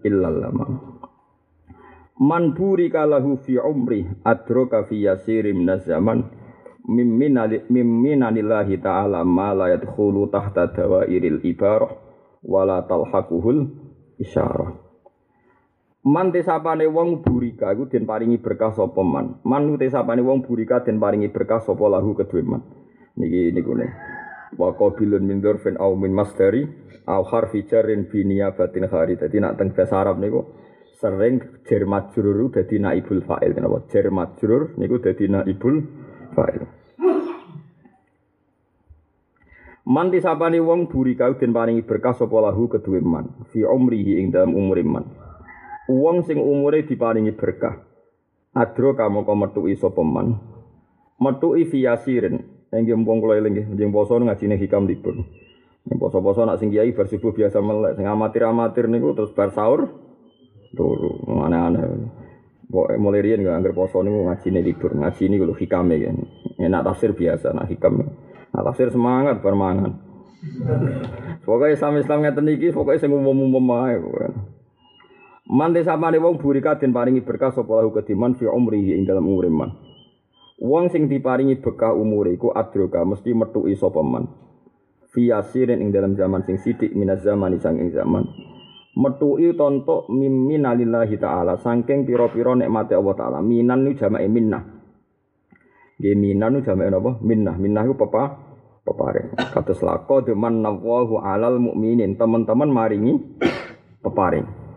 [0.01, 0.86] Illal lama.
[2.17, 6.25] Man burika lahu fi umri adraka fi yasirim min zaman
[6.89, 11.93] mimminanillahi ta'ala ma la yadkhulu tahta dawairil ibarah
[12.41, 13.69] wala talhaquhul
[14.17, 14.73] isyarah.
[16.07, 19.43] Man tesapane wong burika iku den paringi berkah sapa man.
[19.45, 22.65] Man tesapane wong burika den paringi berkah sapa lahu kedue man.
[23.19, 23.93] Niki niku ne.
[24.55, 26.63] Wa qabilun min dzarfin aw min masdari
[27.05, 29.19] aw harfi jarrin bi niyabatin khari.
[29.19, 30.47] Dadi nak teng bahasa Arab niku
[30.97, 33.85] sering jar majrur dadi naibul fa'il kenapa?
[33.93, 35.85] Jar majrur niku dadi naibul
[36.33, 36.65] fa'il.
[39.87, 44.51] Man disapani wong burika den paringi berkah sapa lahu kedue man fi umrihi ing dalam
[44.51, 45.05] umur man.
[45.87, 47.87] Uang sing umure diparingi berkah.
[48.51, 50.35] Adro kamu kau metuki sapa man.
[51.23, 52.43] Metuki fiasirin.
[52.67, 55.23] Nggih mumpung kula eling nggih, njeng poso ngajine hikam libur.
[55.87, 59.87] Poso-poso nak sing kiai bar subuh biasa melek, sing amatir-amatir niku terus bar sahur
[60.77, 61.25] turu.
[61.25, 62.13] Aneh-aneh.
[62.67, 66.17] Pokoke mulai riyen nggak anggar poso niku ngajine libur, ngaji niku lho hikame kan.
[66.59, 68.03] Enak tafsir biasa, nak hikam.
[68.51, 70.03] Nah, tafsir semangat bar mangan.
[71.47, 74.31] Pokoknya Islam Islam ngeten iki, pokoknya sing umum-umum ae pokoknya.
[75.47, 79.47] Man desapane wong burika den paringi berkah sapa lahu kediman fi umrihi ing dalam umure
[79.47, 79.71] man.
[80.91, 84.27] Sing diparingi berkah umure iku adroka mesti metuki sapa man.
[85.15, 88.27] Fi ing dalam zaman sing sithik minaz zaman sang ing zaman.
[88.97, 93.39] Metuki tontok miminalillahi taala saking pira-pira nikmate Allah taala.
[93.45, 94.63] Minan nu jamake minnah.
[96.01, 97.11] Nggih minan nu jamake napa?
[97.21, 97.55] Minnah.
[97.61, 98.23] Minnah iku pepa
[98.81, 99.37] peparing.
[99.53, 102.17] Kados lako deman nawahu alal mukminin.
[102.17, 103.13] Teman-teman maringi
[104.01, 104.67] peparing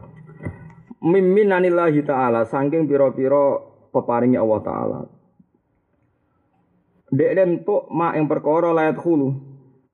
[1.00, 3.56] miminanillahi ta'ala saking pira-pira
[3.90, 5.00] peparingi Allah taala.
[7.10, 9.34] Dek lentuk mak yang perkara layat hulu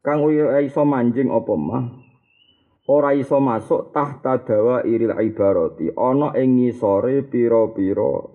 [0.04, 0.28] kang
[0.60, 1.84] iso manjing apa mah
[2.86, 8.30] ora iso masuk tahta dawa iril ibarati ana ing ngisore pira-pira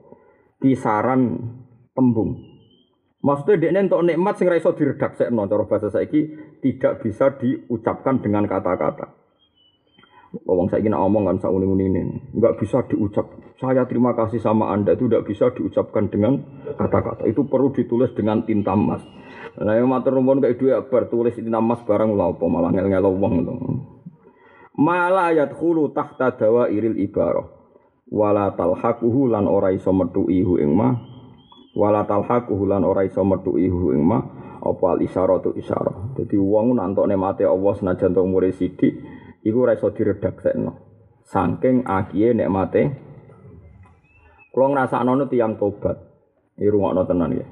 [0.60, 1.40] kisaran
[1.96, 2.52] tembung.
[3.22, 6.22] Maksudnya dia untuk nikmat sing ra iso diredaksekno cara bahasa saiki
[6.60, 9.14] tidak bisa diucapkan dengan kata-kata.
[10.48, 12.02] Wong saya ingin ngomong kan saya uning ini,
[12.40, 13.28] nggak bisa diucap.
[13.60, 16.40] Saya terima kasih sama anda itu tidak bisa diucapkan dengan
[16.80, 17.28] kata-kata.
[17.28, 19.04] Itu perlu ditulis dengan tinta emas.
[19.60, 23.06] Nah yang matur nuwun kayak dua bertulis tinta emas barang lah apa malah ngel ngel
[23.12, 23.54] wong itu.
[24.82, 27.46] Malah hulu tahta dawa iril ibarah.
[28.10, 30.90] Wala talhaquhu lan ora iso metu ihu ing ma.
[31.78, 33.22] Wala talhaquhu lan ora iso
[33.62, 34.18] ihu ing ma.
[34.62, 35.54] Apa al isyaratu.
[36.18, 38.94] Jadi wong nantok nemate Allah senajan tok umure sithik
[39.46, 40.74] iku ora iso diredaksekno.
[41.30, 42.82] Saking akiye nikmate
[44.50, 45.98] kula ngrasakno nu tiyang tobat.
[46.58, 47.46] Iki rungokno tenan ya.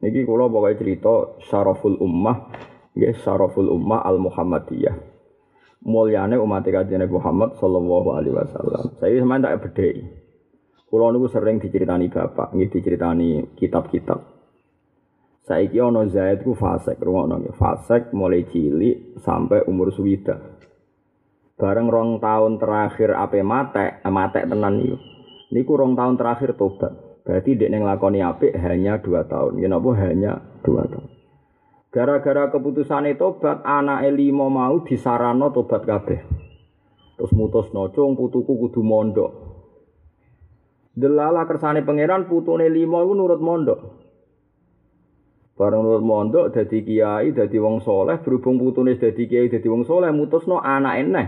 [0.00, 2.36] Niki kula pokoke cerita syaraful ummah
[2.90, 5.09] Nggih syaraful ummah al Muhammadiyah.
[5.80, 9.00] Mulyane umat Kanjeng Nabi Muhammad sallallahu alaihi wasallam.
[9.00, 10.04] Saya sampeyan tak bedheki.
[10.90, 14.20] Kula niku sering diceritani bapak, nggih diceritani kitab-kitab.
[15.46, 17.56] Saiki ana Zaid ku fasik, rungokno nggih.
[17.56, 20.36] Fasik mulai cilik sampai umur suwida.
[21.56, 24.98] Bareng rong tahun terakhir ape mate, eh, mate tenan niku.
[25.54, 26.92] Niku rong tahun terakhir tobat.
[27.24, 29.62] Berarti dek neng lakoni apik hanya dua tahun.
[29.62, 31.19] Ya napa hanya dua tahun.
[31.90, 36.22] Gara-gara keputusan tobat, anak lima mau disarano tobat kabeh.
[37.18, 39.30] Terus mutus nocong putuku kudu mondok.
[40.94, 43.80] Delala kersane pangeran putune lima iku nurut mondok.
[45.58, 50.14] Bareng nurut mondok dadi kiai, dadi wong soleh, berhubung putune dadi kiai, dadi wong soleh,
[50.14, 51.26] mutusno anak eneh.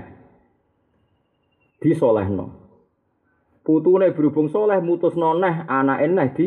[1.83, 2.47] Disolehno.
[3.67, 6.47] Putune berhubung soleh, mutusno neh anak eneh di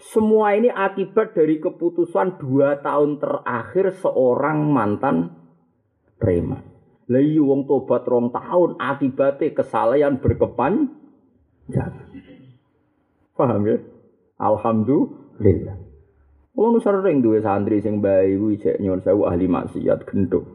[0.00, 5.36] semua ini akibat dari keputusan dua tahun terakhir seorang mantan
[6.16, 6.64] preman.
[7.10, 10.88] Lalu iya, wong tobat rong tahun akibatnya kesalahan berkepan.
[13.34, 13.76] Paham ya?
[14.38, 15.76] Alhamdulillah.
[16.54, 20.46] Kalau sering dua santri sing bayi gue cek nyon sewu ahli maksiat gendut.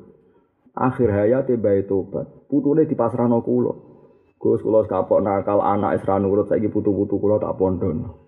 [0.75, 2.47] Akhir hayat bayi tobat.
[2.47, 3.73] Putune di pasrano kulo.
[4.39, 8.24] Gus kulo kapok nakal anak isra nurut saiki putu-putu kulo tak pondon.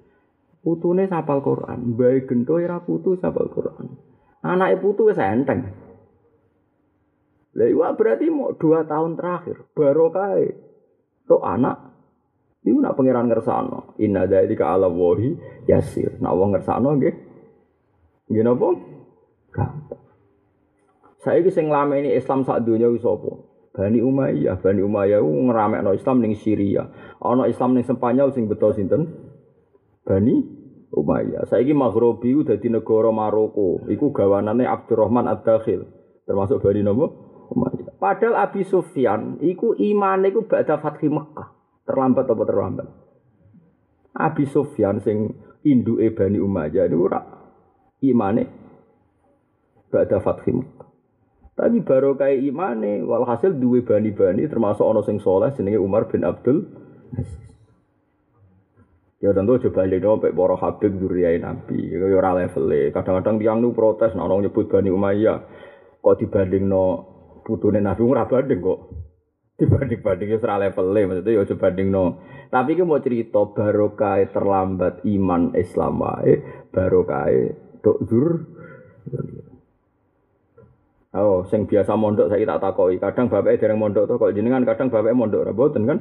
[0.68, 3.88] Putune sapal Quran, bae gento ora putu sapal Quran.
[4.43, 5.63] Anake putu wis enteng.
[7.55, 10.36] Lah iya berarti mau dua tahun terakhir barokah.
[11.24, 11.88] Tok anak
[12.68, 15.32] Iku nak pangeran ngersano, inna dzalika ala wahi
[15.72, 16.20] yasir.
[16.20, 16.99] Nak wong ngersano.
[16.99, 18.68] Nggih napa?
[19.55, 20.03] Gampang.
[21.24, 23.32] Saiki sing ini Islam sak donya wis apa?
[23.72, 26.91] Bani Umayyah, Bani Umayyah ku ngramekno Islam ning Syria.
[27.24, 29.15] Ana Islam ning Spanyol sing beto sinten?
[30.03, 30.57] Bani
[30.98, 31.45] Umayyah.
[31.45, 33.86] Saiki Maghribi udah di negara Maroko.
[33.86, 35.86] Iku gawanane Abdurrahman Ad-Dakhil.
[36.26, 37.06] Termasuk Bani Nopo
[37.54, 38.02] Umayyah.
[38.02, 41.54] Padahal Abi Sufyan iku imane iku ba'da Fathi Mekah.
[41.88, 42.88] Terlambat apa terlambat?
[44.18, 47.22] Abi Sufyan sing induke Bani Umayyah itu ora
[48.02, 48.43] imane
[49.93, 50.89] ba'da Fathi Mekah.
[51.58, 56.70] Tapi baru kayak imane walhasil duwe bani-bani termasuk ono sing soleh jenenge Umar bin Abdul
[57.18, 57.47] Aziz.
[59.18, 61.89] Ya tentu coba balik dong, poro Habib duriai Nabi.
[61.89, 65.41] Ya ora level Kadang-kadang tiang nu protes, nah orang nyebut Bani Umayyah.
[66.05, 66.86] Kok dibanding no
[67.41, 68.80] putune Nabi ora banding kok.
[69.57, 72.05] Dibanding-banding ya ora level maksudnya ya coba banding no.
[72.53, 76.34] Tapi ki mau cerita barokah terlambat iman Islam wae,
[76.70, 77.26] barokah
[77.82, 78.30] dok dur.
[81.18, 83.01] Oh, sing biasa mondok saya tak takoki.
[83.01, 85.99] Kadang bapaknya dereng mondok tuh, kok jenengan kadang bapaknya mondok ora boten kan?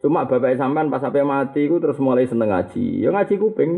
[0.00, 3.00] Cuma bapak sampean pas sampai mati ku terus mulai seneng ngaji.
[3.00, 3.72] Ya ngaji kuping.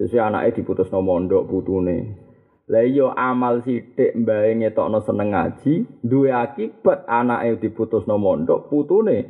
[0.00, 2.16] Sesuai anaknya diputus no mondok putune.
[2.70, 9.28] Lah iya amal sithik mbae ngetokno seneng ngaji, duwe akibat anake diputus no mondok putune.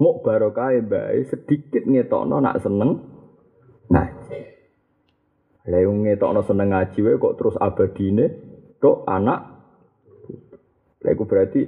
[0.00, 3.04] Mok barokah mbae sedikit ngetokno nak seneng
[3.92, 4.40] ngaji.
[5.68, 8.26] Lah yo ngetokno seneng ngaji wae kok terus abadine
[8.80, 9.40] tok anak.
[11.04, 11.60] Lah berarti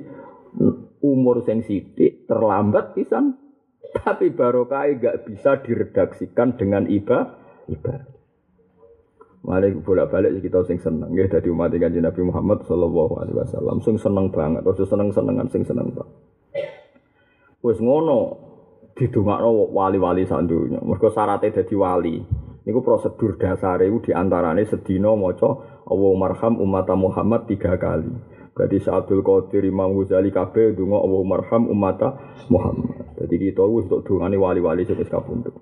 [1.02, 3.36] umur sing sithik terlambat pisan
[3.92, 7.36] tapi barokah gak bisa diredaksikan dengan iba
[7.68, 8.12] iba
[9.42, 13.98] Malik bolak-balik kita sing seneng ya dari umat kanjeng Nabi Muhammad sallallahu alaihi wasallam sing
[13.98, 16.14] seneng banget terus seneng-senengan sing seneng banget.
[17.58, 18.38] Wis ngono
[18.94, 20.78] didongakno wali-wali sak donya.
[20.78, 22.16] Mergo syaratnya dadi wali.
[22.62, 28.14] Niku prosedur dasare iku diantarane sedina maca Allahumma marham umat Muhammad tiga kali.
[28.52, 32.20] Berarti Abdul Qadir Imam Ghazali kabeh donga Allah marham umata
[32.52, 33.16] Muhammad.
[33.16, 35.56] Jadi kita wis untuk dongane wali-wali sing wis kapundhut.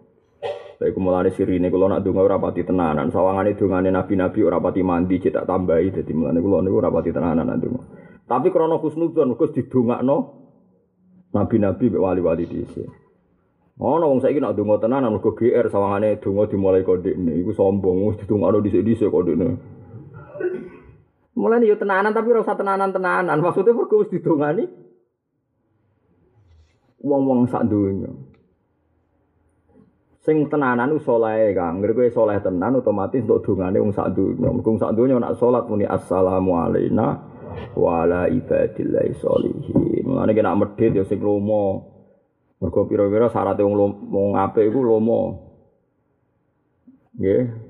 [0.80, 3.12] Saya mulane sirine kula nak donga ora pati tenanan.
[3.14, 7.46] Sawangane dongane nabi-nabi ora pati mandi cetak tambahi dadi mulane kula niku ora pati tenanan
[7.46, 7.82] nak donga.
[8.26, 10.16] Tapi krana husnudzon mergo didongakno
[11.30, 12.90] nabi-nabi mek wali-wali dhisik.
[13.78, 18.10] Ono wong saiki nak donga tenanan mergo GR sawangane donga dimulai kok ndekne iku sombong
[18.10, 19.24] wis didongakno dhisik-dhisik kok
[21.38, 23.38] Mulane yo tenanan tapi ora usah tenanan-tenanan.
[23.38, 24.66] Maksudnya mergo wis didongani
[27.00, 28.10] wong-wong sak donya.
[30.20, 31.80] Sing tenanan ku saleh, Kang.
[31.80, 34.48] Ngger kowe saleh tenan otomatis untuk dongane wong sak donya.
[34.52, 37.08] Mergo sak donya nak salat muni assalamu alaina
[37.72, 40.04] wa ala ibadillahi sholihin.
[40.04, 41.88] Mulane nek medhit yo sing lomo.
[42.60, 45.48] Mergo pira-pira syarat wong wong apik iku lomo.
[47.16, 47.69] Nggih,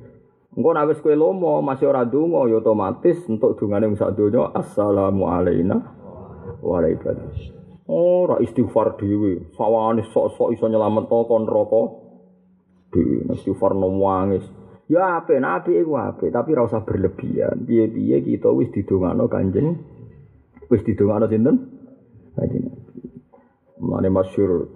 [0.60, 5.24] Engko nek kowe lomo masih ora donga ya otomatis untuk dungane wong sak donya assalamu
[5.32, 5.80] alayna
[6.60, 7.16] wa alaikum.
[7.88, 11.82] Ora istighfar dhewe, sawane sok-sok iso nyelametno kon neraka.
[12.92, 14.44] Dhewe istighfar no wangis.
[14.92, 17.64] Ya apik, nabi iku apik, tapi ora usah berlebihan.
[17.64, 19.80] Piye-piye kita wis didongakno Kanjeng
[20.68, 21.56] wis didongakno sinten?
[22.36, 22.68] Kanjeng.
[23.80, 24.68] Mulane masyhur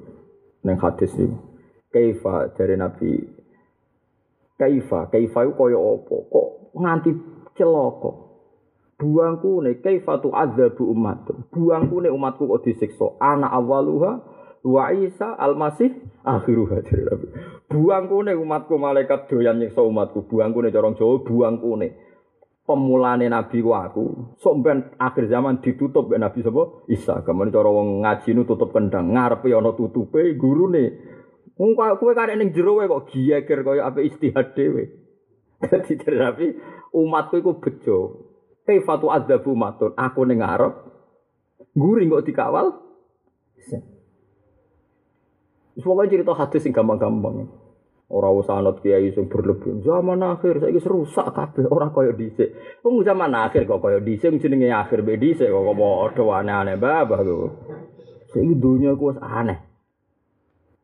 [0.64, 1.28] ning hadis iki.
[1.92, 3.20] Kaifa dari Nabi
[4.54, 6.16] Kaifa, kaifa iku kaya apa?
[6.30, 6.48] Kok
[6.78, 7.10] nganti
[7.58, 8.10] celaka?
[8.94, 11.26] Buangku ne kaifa tu adzabu umat.
[11.50, 13.18] Buangku ne umatku kok disiksa.
[13.18, 14.12] Anak awaluha
[14.62, 15.90] wa Isa al-Masih
[16.22, 17.26] akhiruha dari Nabi.
[17.66, 20.30] Buangku ne umatku malaikat doyan nyiksa umatku.
[20.30, 21.88] Buangku ne corong Jawa buangku ne.
[22.64, 24.04] Pemulane Nabi ku aku.
[24.38, 26.86] Sok ben akhir zaman ditutup ben Nabi sapa?
[26.86, 27.26] Isa.
[27.26, 31.13] Kamane cara wong ngaji nu tutup kendang, ngarepe ana tutupe gurune.
[31.54, 34.90] Wong kowe karek ning jero wae kok giyeger kaya ape istihad dhewe.
[35.62, 36.46] Dadi dari Nabi
[36.90, 37.98] umatku iku bejo.
[38.66, 39.94] Kaifatu adzabu matun.
[39.94, 40.74] Aku ning ngarep
[41.78, 42.66] guring kok dikawal.
[45.74, 47.50] Semoga cerita hadis sing gampang-gampang.
[48.14, 49.82] Ora usah anut kiai sing berlebihan.
[49.82, 52.50] Zaman akhir saiki rusak kabeh ora kaya dhisik.
[52.82, 57.50] Wong zaman akhir kok kaya dhisik jenenge akhir be dhisik kok padha aneh-aneh babah kok.
[58.34, 59.73] Saiki dunia ku wis aneh.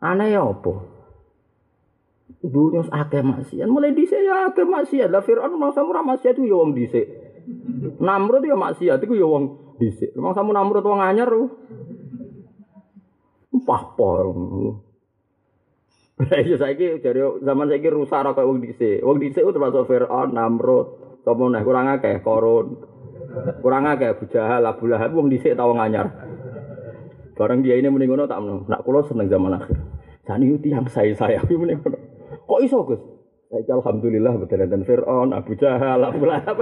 [0.00, 0.72] Aneh ya apa?
[2.40, 3.68] Dunia akeh maksiat.
[3.68, 5.12] Mulai dhisik ya akeh maksiat.
[5.12, 7.04] Lah Firaun mangsa ora maksiat ku ya wong dhisik.
[8.00, 10.16] Namrud ya maksiat iku ya wong dhisik.
[10.16, 11.28] Mangsa Namrud wong anyar.
[13.60, 14.24] Pahpor.
[16.20, 19.04] Lah iya saiki jare zaman saiki rusak ora koyo wong dhisik.
[19.04, 22.66] Wong dhisik ku termasuk Firaun, Namrud, sapa neh kurang akeh Korun.
[23.60, 26.08] Kurang akeh Abu Jahal, Abu Lahab wong dhisik ta wong anyar.
[27.40, 28.68] Barang dia ini mending ngono tak meno.
[28.68, 29.80] Nak kula seneng zaman akhir.
[30.28, 31.96] Jani itu yang saya saya mending ngono.
[32.44, 33.00] Kok iso Gus?
[33.48, 36.60] Saiki alhamdulillah betul dan Firaun, Abu Jahal, Abu Lahab.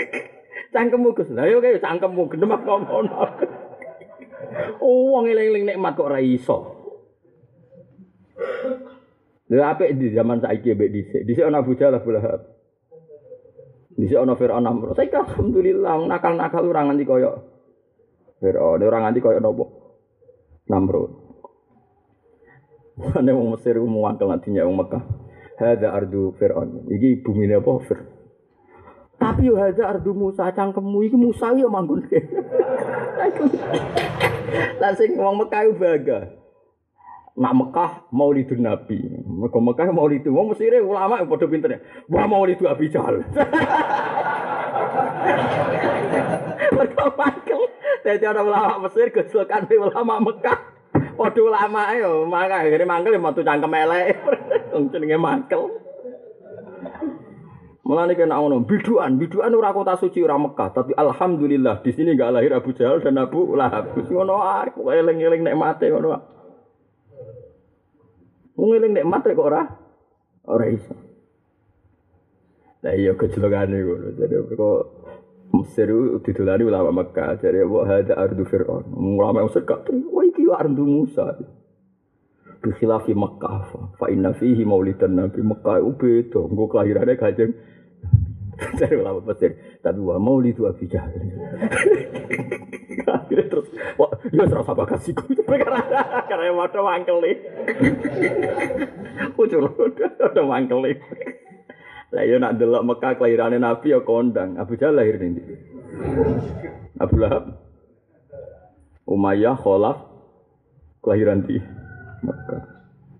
[0.74, 1.28] Cangkemmu Gus.
[1.36, 3.06] Lah yo kaya cangkemmu gendem ngomong.
[4.80, 6.72] Oh, wong eling-eling nikmat kok ora iso.
[9.52, 11.22] Lha apik di zaman saiki mbek dhisik.
[11.28, 12.40] Dhisik ana Abu Jahal Abu Lahab.
[14.00, 14.96] Dhisik ana Firaun Namrud.
[14.96, 17.36] Saiki alhamdulillah nakal-nakal ora nganti kaya
[18.40, 19.75] Firaun, ora nganti kaya napa?
[20.66, 21.10] Namrud.
[22.96, 25.02] Ane wong Mesir ku muangkel nantinya wong Mekah.
[25.60, 26.90] Hada ardu Fir'aun.
[26.90, 27.98] Iki bumi apa Fir.
[29.16, 32.04] Tapi yo hada ardu Musa cangkemmu iki Musa yo manggon.
[34.80, 36.20] Lah sing wong Mekah yo bangga.
[37.36, 38.96] Nak Mekah Maulidun Nabi.
[39.28, 40.32] Mergo Mekah Maulidun.
[40.32, 41.84] Wong Mesir ulama padha pinter.
[42.08, 43.20] Wah Maulidun Abi Jahal.
[46.76, 47.75] Mergo mangkel.
[48.06, 50.58] Dadi ana ulama Mesir gejolkan ulama Mekah.
[51.18, 54.14] Padha ulama yo maka akhire mangkel yo metu cangkem elek.
[54.94, 55.62] Jenenge mangkel.
[57.86, 62.34] Mulane kena ngono, biduan, biduan ora kota suci ora Mekah, tapi alhamdulillah di sini enggak
[62.34, 63.94] lahir Abu Jahal dan Abu Lahab.
[63.94, 66.18] Ngono ae, kok eling-eling nikmate ngono.
[68.58, 69.62] Wong eling nikmate kok ora
[70.50, 70.94] ora iso.
[72.82, 74.06] Lah iya kecilokane ngono.
[74.18, 74.95] Jadi kok
[75.66, 75.90] Mesir
[76.22, 78.86] didolani ulama Mekah, jadi wa hada ardu Fir'aun.
[78.94, 81.34] Ulama Mesir gak wah iki ardu Musa.
[82.62, 87.50] Bi khilafi Mekah fa inna fihi maulidan Nabi Mekah itu beda, nggo kelahirane Kanjeng
[88.78, 89.82] dari ulama Mesir.
[89.82, 91.10] Tapi wa maulidu Abi Jahal.
[93.06, 93.66] Akhirnya terus,
[93.98, 95.14] wah, ya serasa bakat sih
[95.46, 95.82] karena
[96.62, 97.36] ada wangkel nih.
[99.34, 99.66] Ucul,
[100.22, 100.96] ada wangkel nih.
[102.14, 104.54] Lah ya nak delok Mekah kelahirane Nabi ya kondang.
[104.60, 105.42] Abu Jahal lahir ning?
[107.02, 107.58] Abu Lahab.
[109.06, 110.06] Umayyah Khalaf
[111.02, 111.58] kelahiran di
[112.22, 112.62] Mekah.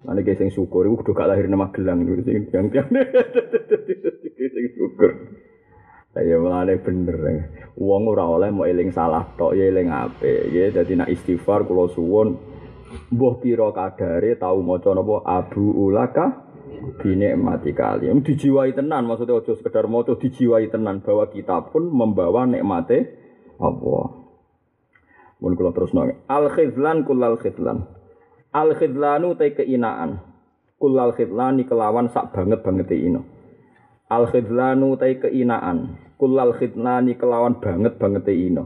[0.07, 2.87] Ane guys sing syukur iku kudu gak lahir nang Magelang iku sing tiang-tiang.
[4.55, 5.11] Sing syukur.
[6.15, 7.19] Saya mulane bener.
[7.75, 10.55] Wong ora oleh mau eling salah tok ya eling apik.
[10.55, 12.39] Ya dadi nak istighfar kula suwun
[13.11, 16.46] mbuh pira kadare tau maca napa Abu Ulaka
[16.97, 18.11] Bine mati kali.
[18.23, 23.17] Dijiwai tenan, maksudnya ojo sekedar moco dijiwai tenan bahwa kita pun membawa nikmate
[23.61, 24.27] Allah.
[25.37, 27.85] Mun kula terus nang al khidlan kullal khidlan.
[28.57, 30.21] Al khidlanu te keinaan.
[30.77, 33.25] Kullal khidlani kelawan sak banget banget ino.
[34.09, 36.01] Al khidlanu te keinaan.
[36.17, 38.65] Kullal khidlani kelawan banget banget ino.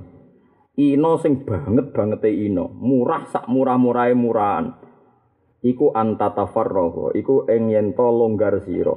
[0.79, 2.71] Ino sing banget banget ino.
[2.71, 4.90] Murah sak murah-murahe murahan.
[5.61, 8.97] Iku antatafarroho, iku ing yen to longgar sira.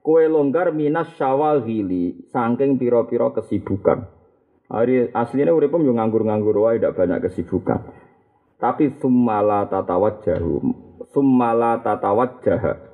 [0.00, 4.08] Kowe longgar minas syawagili, saking pira-pira kesibukan.
[4.70, 7.90] Hari aslinya uripem yo nganggur-nganggur wae ndak banyak kesibukan.
[8.60, 10.54] Tapi summala tatawajjahu,
[11.10, 12.86] summala tatawajjah.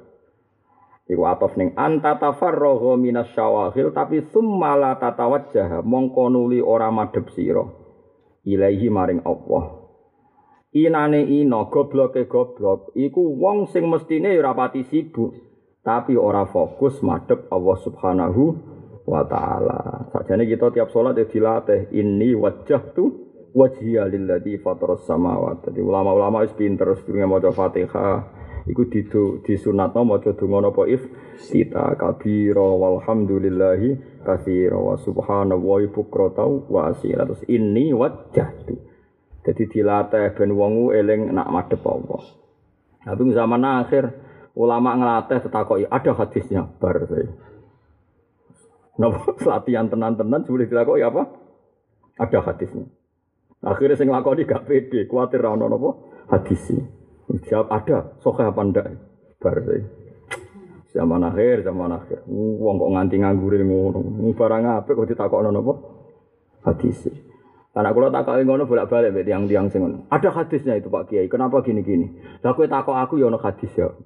[1.07, 7.63] Iku atof ning antatafarroho minas syawagil, tapi summala tatawajjah, mongko nuli ora madhep sira.
[8.47, 9.76] Ilaihi maring Allah.
[10.77, 15.33] Inane ino gobloke goblok iku wong sing mestine ora pati sibuk
[15.81, 18.43] tapi ora fokus madhep Allah Subhanahu
[19.07, 20.11] wa taala.
[20.11, 23.05] Sakjane kita tiap salat ya dilatih inni wajjahtu
[23.55, 25.71] wajhiya lilladzi fataras samawati.
[25.71, 28.19] Jadi ulama-ulama wis pinter sedurunge maca Fatihah
[28.67, 31.07] iku didu disunatno maca donga napa if
[31.39, 38.96] kita kabira walhamdulillahi katsira wa subhanallahi bukrata wa asila terus inni wajjahtu.
[39.47, 42.23] Jadi dilatih ben wong eling nak madhep Allah.
[43.07, 44.05] Tapi zaman akhir
[44.59, 47.31] ulama ngelatih tetakoki ada hadisnya bar saya.
[49.47, 51.23] Latihan tenan-tenan boleh dilakukan apa?
[52.19, 52.91] Ada hadisnya.
[53.63, 55.91] Akhirnya saya ngelakoni gak pede, khawatir ra ono napa
[56.35, 56.83] hadisnya.
[57.47, 58.87] Jawab ada, soke apa ndak?
[59.39, 59.85] Bar saya.
[60.97, 62.25] Zaman akhir, zaman akhir.
[62.27, 64.01] Wong kok nganti nganggure ngono.
[64.33, 65.61] Barang apik kok ditakokno?
[66.65, 67.26] Hadis.
[67.77, 70.09] Karena kalau takok ngono bolak-balik mbek tiang-tiang sing ngono.
[70.09, 71.29] Ada hadisnya itu Pak Kiai.
[71.29, 72.09] Kenapa gini-gini?
[72.41, 73.93] Lah kowe takok aku ya ono hadis ya.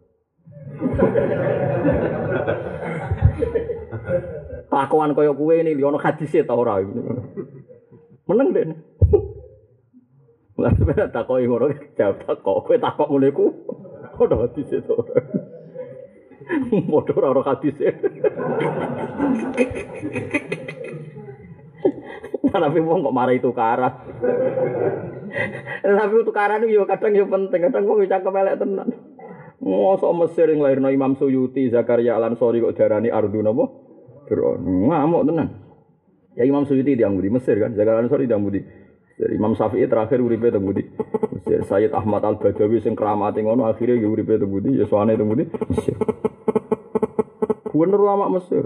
[4.71, 6.83] Kelakuan kaya kue ini, ono hadisnya tau ora.
[8.27, 8.75] Meneng deh.
[10.59, 13.47] Lah sebenarnya takoi ngono jawab takok, kowe takok ngono iku.
[14.18, 15.14] Ono hadisnya tau ora.
[16.91, 17.95] Modho ora ono hadisnya.
[22.66, 23.94] Tapi wong kok marah itu karat.
[25.80, 28.88] Tapi tukaran itu kadang yo penting, kadang wong bisa kepelek tenan.
[29.61, 33.64] Mosok Mesir yang lahirno Imam Suyuti, Zakaria Al Ansori kok darani ardu napa?
[34.26, 34.64] Fir'aun.
[34.64, 35.48] Ngamuk tenan.
[36.34, 38.61] Ya Imam Suyuti di Ambudi Mesir kan, Zakaria Al Ansori di Ambudi.
[39.28, 40.80] Imam Syafi'i terakhir uripe teng Budi.
[41.36, 45.44] Mesir Sayyid Ahmad Al Badawi sing keramate ngono akhirnya ya uripe Budi, ya soane Budi
[45.44, 45.96] Mesir.
[47.76, 48.64] Bener ulama Mesir.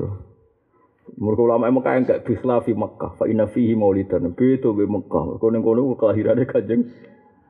[1.25, 4.37] Mereka ulama Mekah yang gak bikhlafi Mekah, fa inna fihi maulidan.
[4.37, 5.23] Beda be Mekah.
[5.33, 6.93] Mereka ning kono kelahirannya kanjeng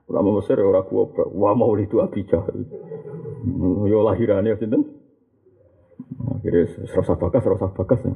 [0.07, 1.27] ulama Mesir ora kuwabra.
[1.27, 2.63] Wa maulidu Abi Jahal.
[3.91, 4.87] Yo lahirannya sinten?
[6.39, 8.07] Akhirnya serasa bakas, serasa bakas.
[8.07, 8.15] Ya.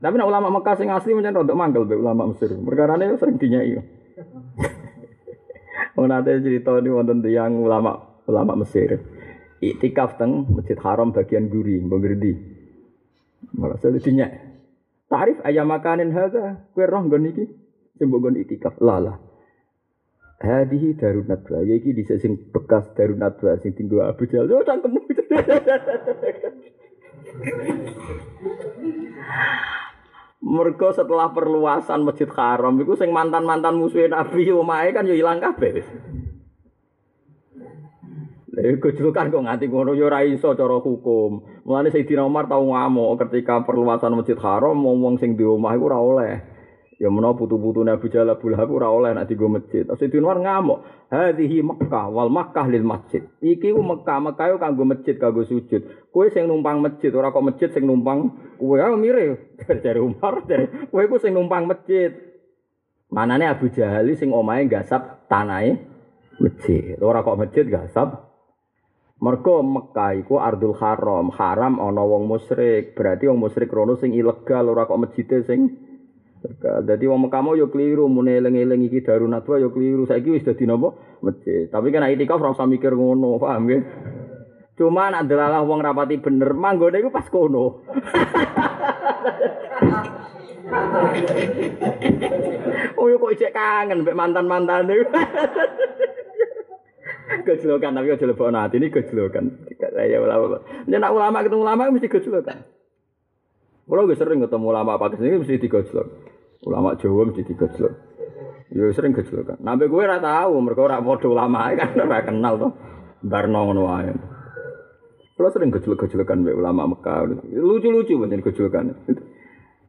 [0.00, 2.52] Tapi nak ulama Mekah sing asli mencen rodok manggel be ulama Mesir.
[2.52, 3.80] Perkarane sering dinyai.
[5.96, 9.00] Wong nate cerita ini wonten tiyang ulama ulama Mesir.
[9.60, 12.00] Iktikaf teng Masjid Haram bagian guri, mbok
[13.56, 14.49] Malah saya.
[15.10, 17.44] Tarif ayam makanin hadza, kowe roh nggon iki?
[17.98, 18.78] Sing mbok iktikaf.
[18.78, 19.18] Lah
[20.40, 24.48] Hadihi darun nadwa, ya iki di sing bekas darun nadwa sing tinggal Abu Jahal.
[24.48, 24.96] Oh, cangkem.
[30.40, 35.84] Mergo setelah perluasan Masjid Haram iku sing mantan-mantan musuh Nabi omahe kan yo ilang kabeh.
[38.60, 41.64] Lha gojlokan kok nganti ngono yo ora iso cara hukum.
[41.64, 45.98] Mulane Sayyidina Umar tau ngamuk ketika perluasan Masjid Haram wong sing di omah iku ora
[45.98, 46.34] oleh.
[47.00, 49.88] Ya menawa putu-putu Abu Jalal Abu Lahab ora oleh nek digo masjid.
[49.88, 54.84] Sayyidina Umar ngamuk, "Hadhihi Makkah wal Makkah lil masjid." Iki ku Mekah, Mekah yo kanggo
[54.84, 56.12] masjid kanggo sujud.
[56.12, 58.28] Kowe sing numpang masjid ora kok masjid sing numpang
[58.60, 59.56] kowe ayo mire.
[59.84, 62.12] Dari Umar, dari kowe ku sing numpang masjid.
[63.08, 65.80] Manane Abu Jahal sing omahe gasap tanahe
[66.36, 67.00] masjid.
[67.00, 68.29] Ora kok masjid gasap
[69.20, 72.96] Mergo Mekah iku Ardul Haram, haram ana wong musyrik.
[72.96, 75.76] Berarti wong musyrik rono sing ilegal ora kok masjide sing
[76.64, 80.08] Jadi wong Mekah yo keliru mune eling-eling iki darunat yo keliru.
[80.08, 80.96] Saiki wis dadi napa?
[81.20, 81.68] Masjid.
[81.68, 83.84] Tapi kan itikaf ora usah mikir ngono, paham nggih?
[84.80, 87.84] Cuma nak delalah wong rapati bener, manggone iku pas kono.
[92.96, 95.12] oh yo kok cek kangen mbek mantan-mantan niku.
[97.30, 99.70] Gejlokan tapi aja lebok hati ini gejlokan.
[99.78, 100.60] Saya ulama.
[100.90, 102.58] Nek ulama ketemu ulama mesti gejlokan.
[103.90, 106.06] Kalau gue sering ketemu ulama Pakistan ini mesti digojlok.
[106.66, 107.92] Ulama Jawa mesti digojlok.
[108.70, 109.58] Ya sering gejlok kan.
[109.62, 112.68] Nabi gue ora tahu, mereka ora padha ulama kan ora kenal to.
[113.26, 114.14] Barno ngono wae.
[115.34, 117.46] Kalau sering gejlok-gejlokan mbek ulama Mekah.
[117.50, 118.94] Lucu-lucu banyak gejlokan.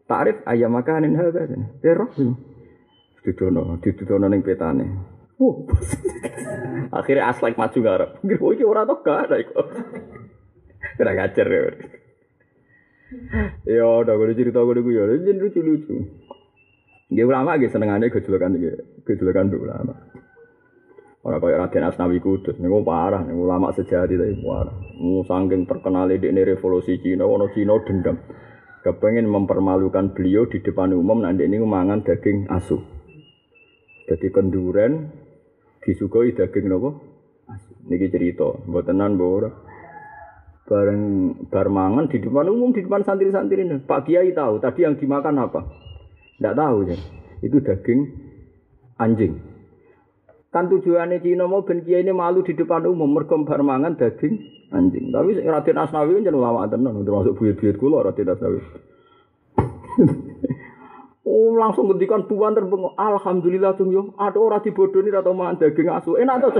[0.09, 1.45] Tarif ayam makanin hadza.
[1.81, 2.15] Terus.
[3.21, 4.85] Didono, didono ning petane.
[6.97, 8.09] Akhirnya aslek maju ngarep.
[8.41, 9.61] Oh, iki ora to gak ada iku.
[10.97, 11.61] Kira ngajar ya.
[13.67, 15.95] Ya udah gue cerita gue gue ya, lucu-lucu.
[17.11, 19.93] Nggih ulama nggih senengane gejolokan nggih, gejolokan mbek ulama.
[21.21, 24.73] Ora kaya Raden Asnawi Kudus, niku parah, niku ulama sejati tapi parah.
[24.97, 28.17] Mu saking terkenal di revolusi Cina, ono Cina dendam.
[28.81, 32.81] Kepengen mempermalukan beliau di depan umum nanti ini mangan daging asu.
[34.09, 35.13] Jadi kenduren
[35.81, 36.89] disugoi daging nopo?
[37.89, 39.51] Niki cerita, mbotenan mbok
[40.71, 43.83] Bareng bar mangan di depan umum di depan santri-santri ini.
[43.83, 45.67] Pak Kiai tahu tadi yang dimakan apa?
[46.39, 46.95] Tidak tahu ya.
[47.43, 47.99] Itu daging
[48.95, 49.35] anjing.
[50.47, 54.39] Kan tujuannya Cina mau ben kiai ini malu di depan umum mergo bar mangan daging
[54.71, 55.11] anjing.
[55.11, 58.59] Tapi Raden Asnawi kan ulama tenan termasuk buyut-buyut kula Raden Asnawi.
[61.31, 62.91] Oh langsung ngendikan tuan terbengok.
[62.99, 64.11] Alhamdulillah cung yo.
[64.19, 66.19] Ada orang dibodoni atau mangan daging asu.
[66.19, 66.51] Enak tuh.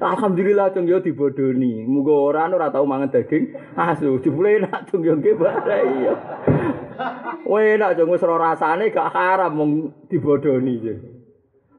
[0.00, 1.84] Alhamdulillah cung yo dibodoni.
[1.84, 4.16] Muga ora ora tau mangan daging asu.
[4.24, 6.16] Jebule enak cung yo nggih iya.
[7.44, 11.04] Wah enak cung wis rasane gak haram mung dibodoni.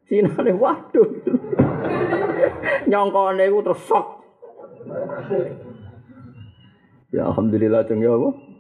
[0.06, 1.10] Sinane waduh.
[2.86, 4.22] Nyongkone iku terus sok.
[7.10, 8.51] Ya alhamdulillah cung yo apa?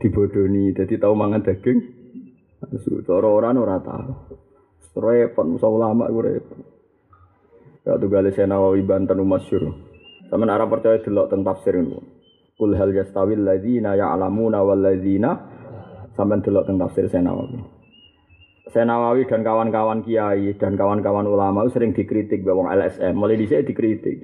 [0.00, 1.78] Dibodoni dadi tau mangan daging.
[3.04, 4.12] Cara ora ora tau.
[4.96, 6.58] Repot musa ulama iku repot.
[7.84, 9.76] Ya tuh saya nawawi banten masyur.
[10.28, 11.96] Sama arah percaya delok tentang tafsir ini.
[12.56, 15.32] Kul hal yastawil ladzina ya'lamuna wal ladzina
[16.12, 17.80] sampean delok tentang tafsir saya nawawi.
[18.70, 23.18] Saya Nawawi dan kawan-kawan kiai dan kawan-kawan ulama sering dikritik bahwa LSM.
[23.18, 24.18] Mulai di sini dikritik.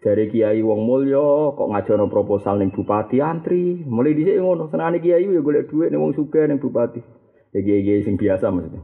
[0.00, 3.84] Dari kiai wong mulya kok ngajono proposal ning bupati antri.
[3.84, 4.72] Mulai di sini ngono.
[4.72, 7.04] Senane kiai ya golek dhuwit ning wong sugih ning bupati.
[7.52, 8.80] Ya kiai-kiai sing biasa maksudnya.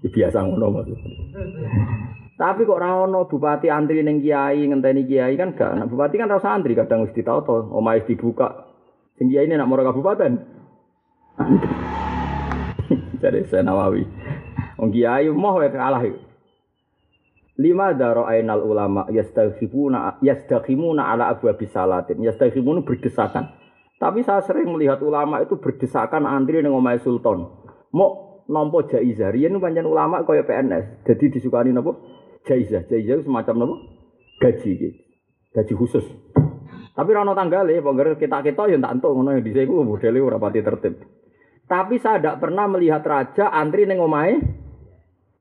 [0.00, 1.10] Ya biasa ngono maksudnya.
[2.40, 5.76] Tapi kok ora ono bupati antri ning kiai ngenteni kiai kan gak.
[5.76, 8.72] Nah, bupati kan rasa antri kadang wis ditauto, omahe dibuka.
[9.20, 10.32] Sing kiai nak moro kabupaten.
[13.20, 14.04] Jadi saya Nawawi.
[14.80, 16.25] Wong kiai mau wae kalah iku.
[17.56, 22.20] Lima daro ainal ulama yastaghibuna yastaghimuna ala abwabi salatin.
[22.20, 23.56] Yastaghimuna berdesakan.
[23.96, 27.48] Tapi saya sering melihat ulama itu berdesakan antri ning omahe sultan.
[27.96, 29.32] Mau nompo jaizah.
[29.32, 31.08] Riyen pancen ulama kaya PNS.
[31.08, 31.96] Jadi disukani napa?
[32.46, 32.86] jaizah.
[32.86, 33.76] Jaizah semacam apa?
[34.44, 34.72] Gaji.
[35.56, 36.06] Gaji khusus.
[36.96, 40.20] Tapi rano tanggal ya, bangga kita kita yang tak entuk ngono yang di sini modelnya
[40.24, 40.96] ora pati tertib.
[41.68, 44.38] Tapi saya tidak pernah melihat raja antri neng omai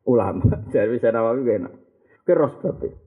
[0.03, 0.43] ulama.
[0.73, 1.73] Jadi saya nawawi enak.
[2.25, 3.05] Kira sebabnya.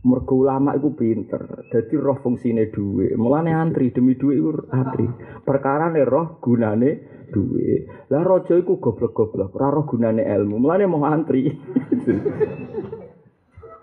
[0.00, 1.68] Mergo ulama itu pinter.
[1.68, 3.12] Jadi roh fungsine duwe.
[3.20, 5.04] Mulane antri demi duwe itu antri.
[5.44, 6.90] Perkara nih roh gunane
[7.28, 7.84] duwe.
[8.08, 9.52] Lah rojo iku goblok-goblok.
[9.58, 10.56] Ora roh gunane ilmu.
[10.56, 11.44] Mulane mau antri.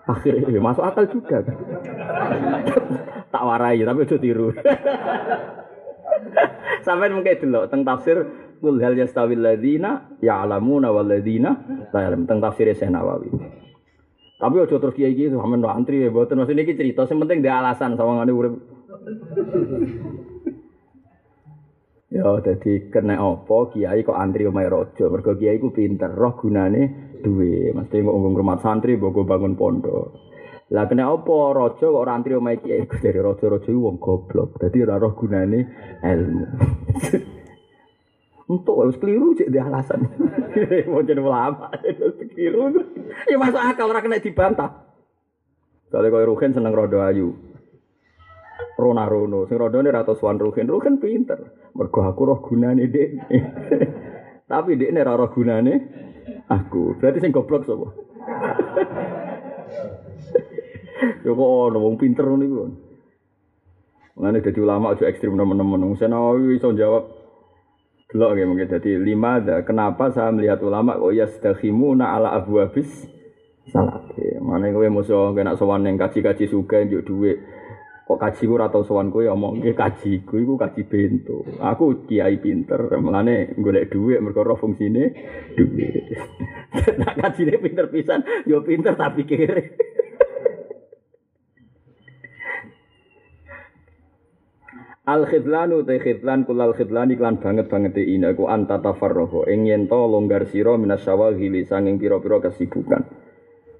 [0.08, 1.44] Akhirnya ya masuk akal juga.
[3.28, 4.48] tak warai tapi itu tiru.
[6.88, 8.16] Sampai mungkin dulu tentang tafsir
[8.58, 11.52] kul hal yastawil ladina ya'lamuna wal ladina
[11.92, 13.28] la ya'lam tentang tafsir Syekh Nawawi.
[14.38, 17.42] Tapi ojo terus kiai gitu, sampean ndo antri ya mboten maksudnya iki cerita sing penting
[17.42, 18.54] dia alasan sawangane urip.
[22.08, 27.12] Ya dadi kena apa kiai kok antri omahe raja, mergo kiai ku pinter, roh gunane
[27.20, 30.16] duwe, mesti ngomong rumah santri mbok bangun pondok.
[30.72, 34.56] Lah kena apa raja kok ora antri omahe kiai dari raja-raja wong goblok.
[34.56, 35.60] Dadi ora roh gunane
[36.00, 36.44] ilmu.
[38.48, 40.08] Untuk harus keliru cek di alasan.
[40.90, 41.68] Mau jadi ulama,
[42.32, 42.72] keliru.
[43.28, 44.88] Ya masuk akal orang kena dibantah.
[45.92, 47.36] Kalau kau Ruhin seneng rodo ayu.
[48.78, 50.64] Rona rono, sing rodo ini rata suan Ruhin.
[50.64, 51.68] Ruhin pinter.
[51.76, 53.10] Mergo aku roh gunane dek.
[54.50, 55.74] Tapi dek ini roh gunane
[56.48, 56.96] aku.
[56.96, 57.88] Berarti sing goblok sapa?
[61.26, 62.64] Yo kok ono wong pinter ngono iku.
[64.18, 65.84] Mulane dadi ulama aja ekstrim teman-teman.
[65.84, 67.17] Wong Nawawi iso jawab
[68.08, 69.60] Delok ya mungkin jadi lima ada.
[69.68, 71.28] Kenapa saya melihat ulama kok ya
[71.92, 72.88] na ala abu habis
[73.68, 74.08] salat.
[74.40, 77.36] Mana kowe musuh kena sowan yang kaji-kaji suka njuk duit.
[78.08, 81.44] Kok kaji atau sowan kowe omong ke kaji ku iku kaji bento.
[81.60, 85.12] Aku kiai pinter, mulane golek duit mergo roh fungsine
[85.52, 86.08] duit.
[87.04, 89.62] Nak kajine pinter pisan, yo pinter tapi kere.
[95.08, 99.64] Al khidlanu te khidlan kulal khidlan iklan banget banget e ina ku anta tafarroho ing
[99.64, 103.08] yen to longgar sira minas syawagili sanging pira-pira kesibukan.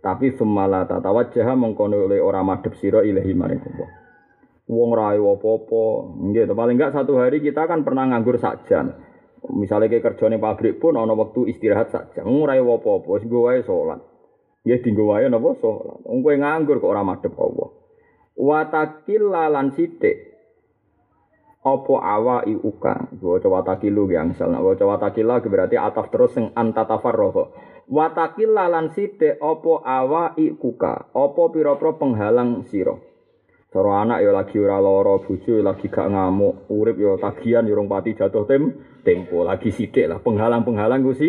[0.00, 3.90] Tapi semala tatawajjaha mengkono oleh ora madhep sira ilahi maring Allah.
[4.72, 5.84] Wong ra apa-apa,
[6.32, 8.64] nggih paling enggak satu hari kita kan pernah nganggur sak.
[9.52, 12.24] Misalnya kayak kerja ning pabrik pun ana waktu istirahat sak jam.
[12.24, 14.00] Wong ra apa-apa, wis nggo wae salat.
[14.64, 16.08] Nggih dinggo wae napa salat.
[16.08, 17.68] Wong kowe nganggur kok ora madhep Allah.
[18.32, 20.37] Wa takillalan sithik
[21.58, 27.50] apa awa uka waca watakilu yang sal nak waca watakila berarti ataf terus sing antatafarroho.
[27.88, 32.94] Watakila lan sithik apa awa ikuka apa pira-pira penghalang sira?
[33.68, 38.16] Cara anak ya lagi ora lara bojo lagi gak ngamuk urip ya tagihan ya pati
[38.16, 38.62] jatuh tem
[39.04, 39.44] tempo.
[39.44, 41.28] Lagi sithik lah penghalang-penghalang ku si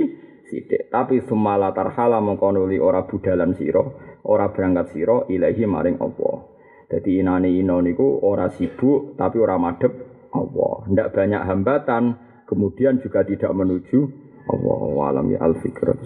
[0.89, 3.85] tapi semala tarhala mengkono ora budalan sira
[4.25, 6.29] ora berangkat sira ilahi maring apa
[6.89, 10.85] dadi inane ino niku ora sibuk tapi ora madhep Allah.
[10.89, 12.03] Tidak banyak hambatan,
[12.49, 13.99] kemudian juga tidak menuju
[14.49, 16.01] Allahu alam ya al-fikr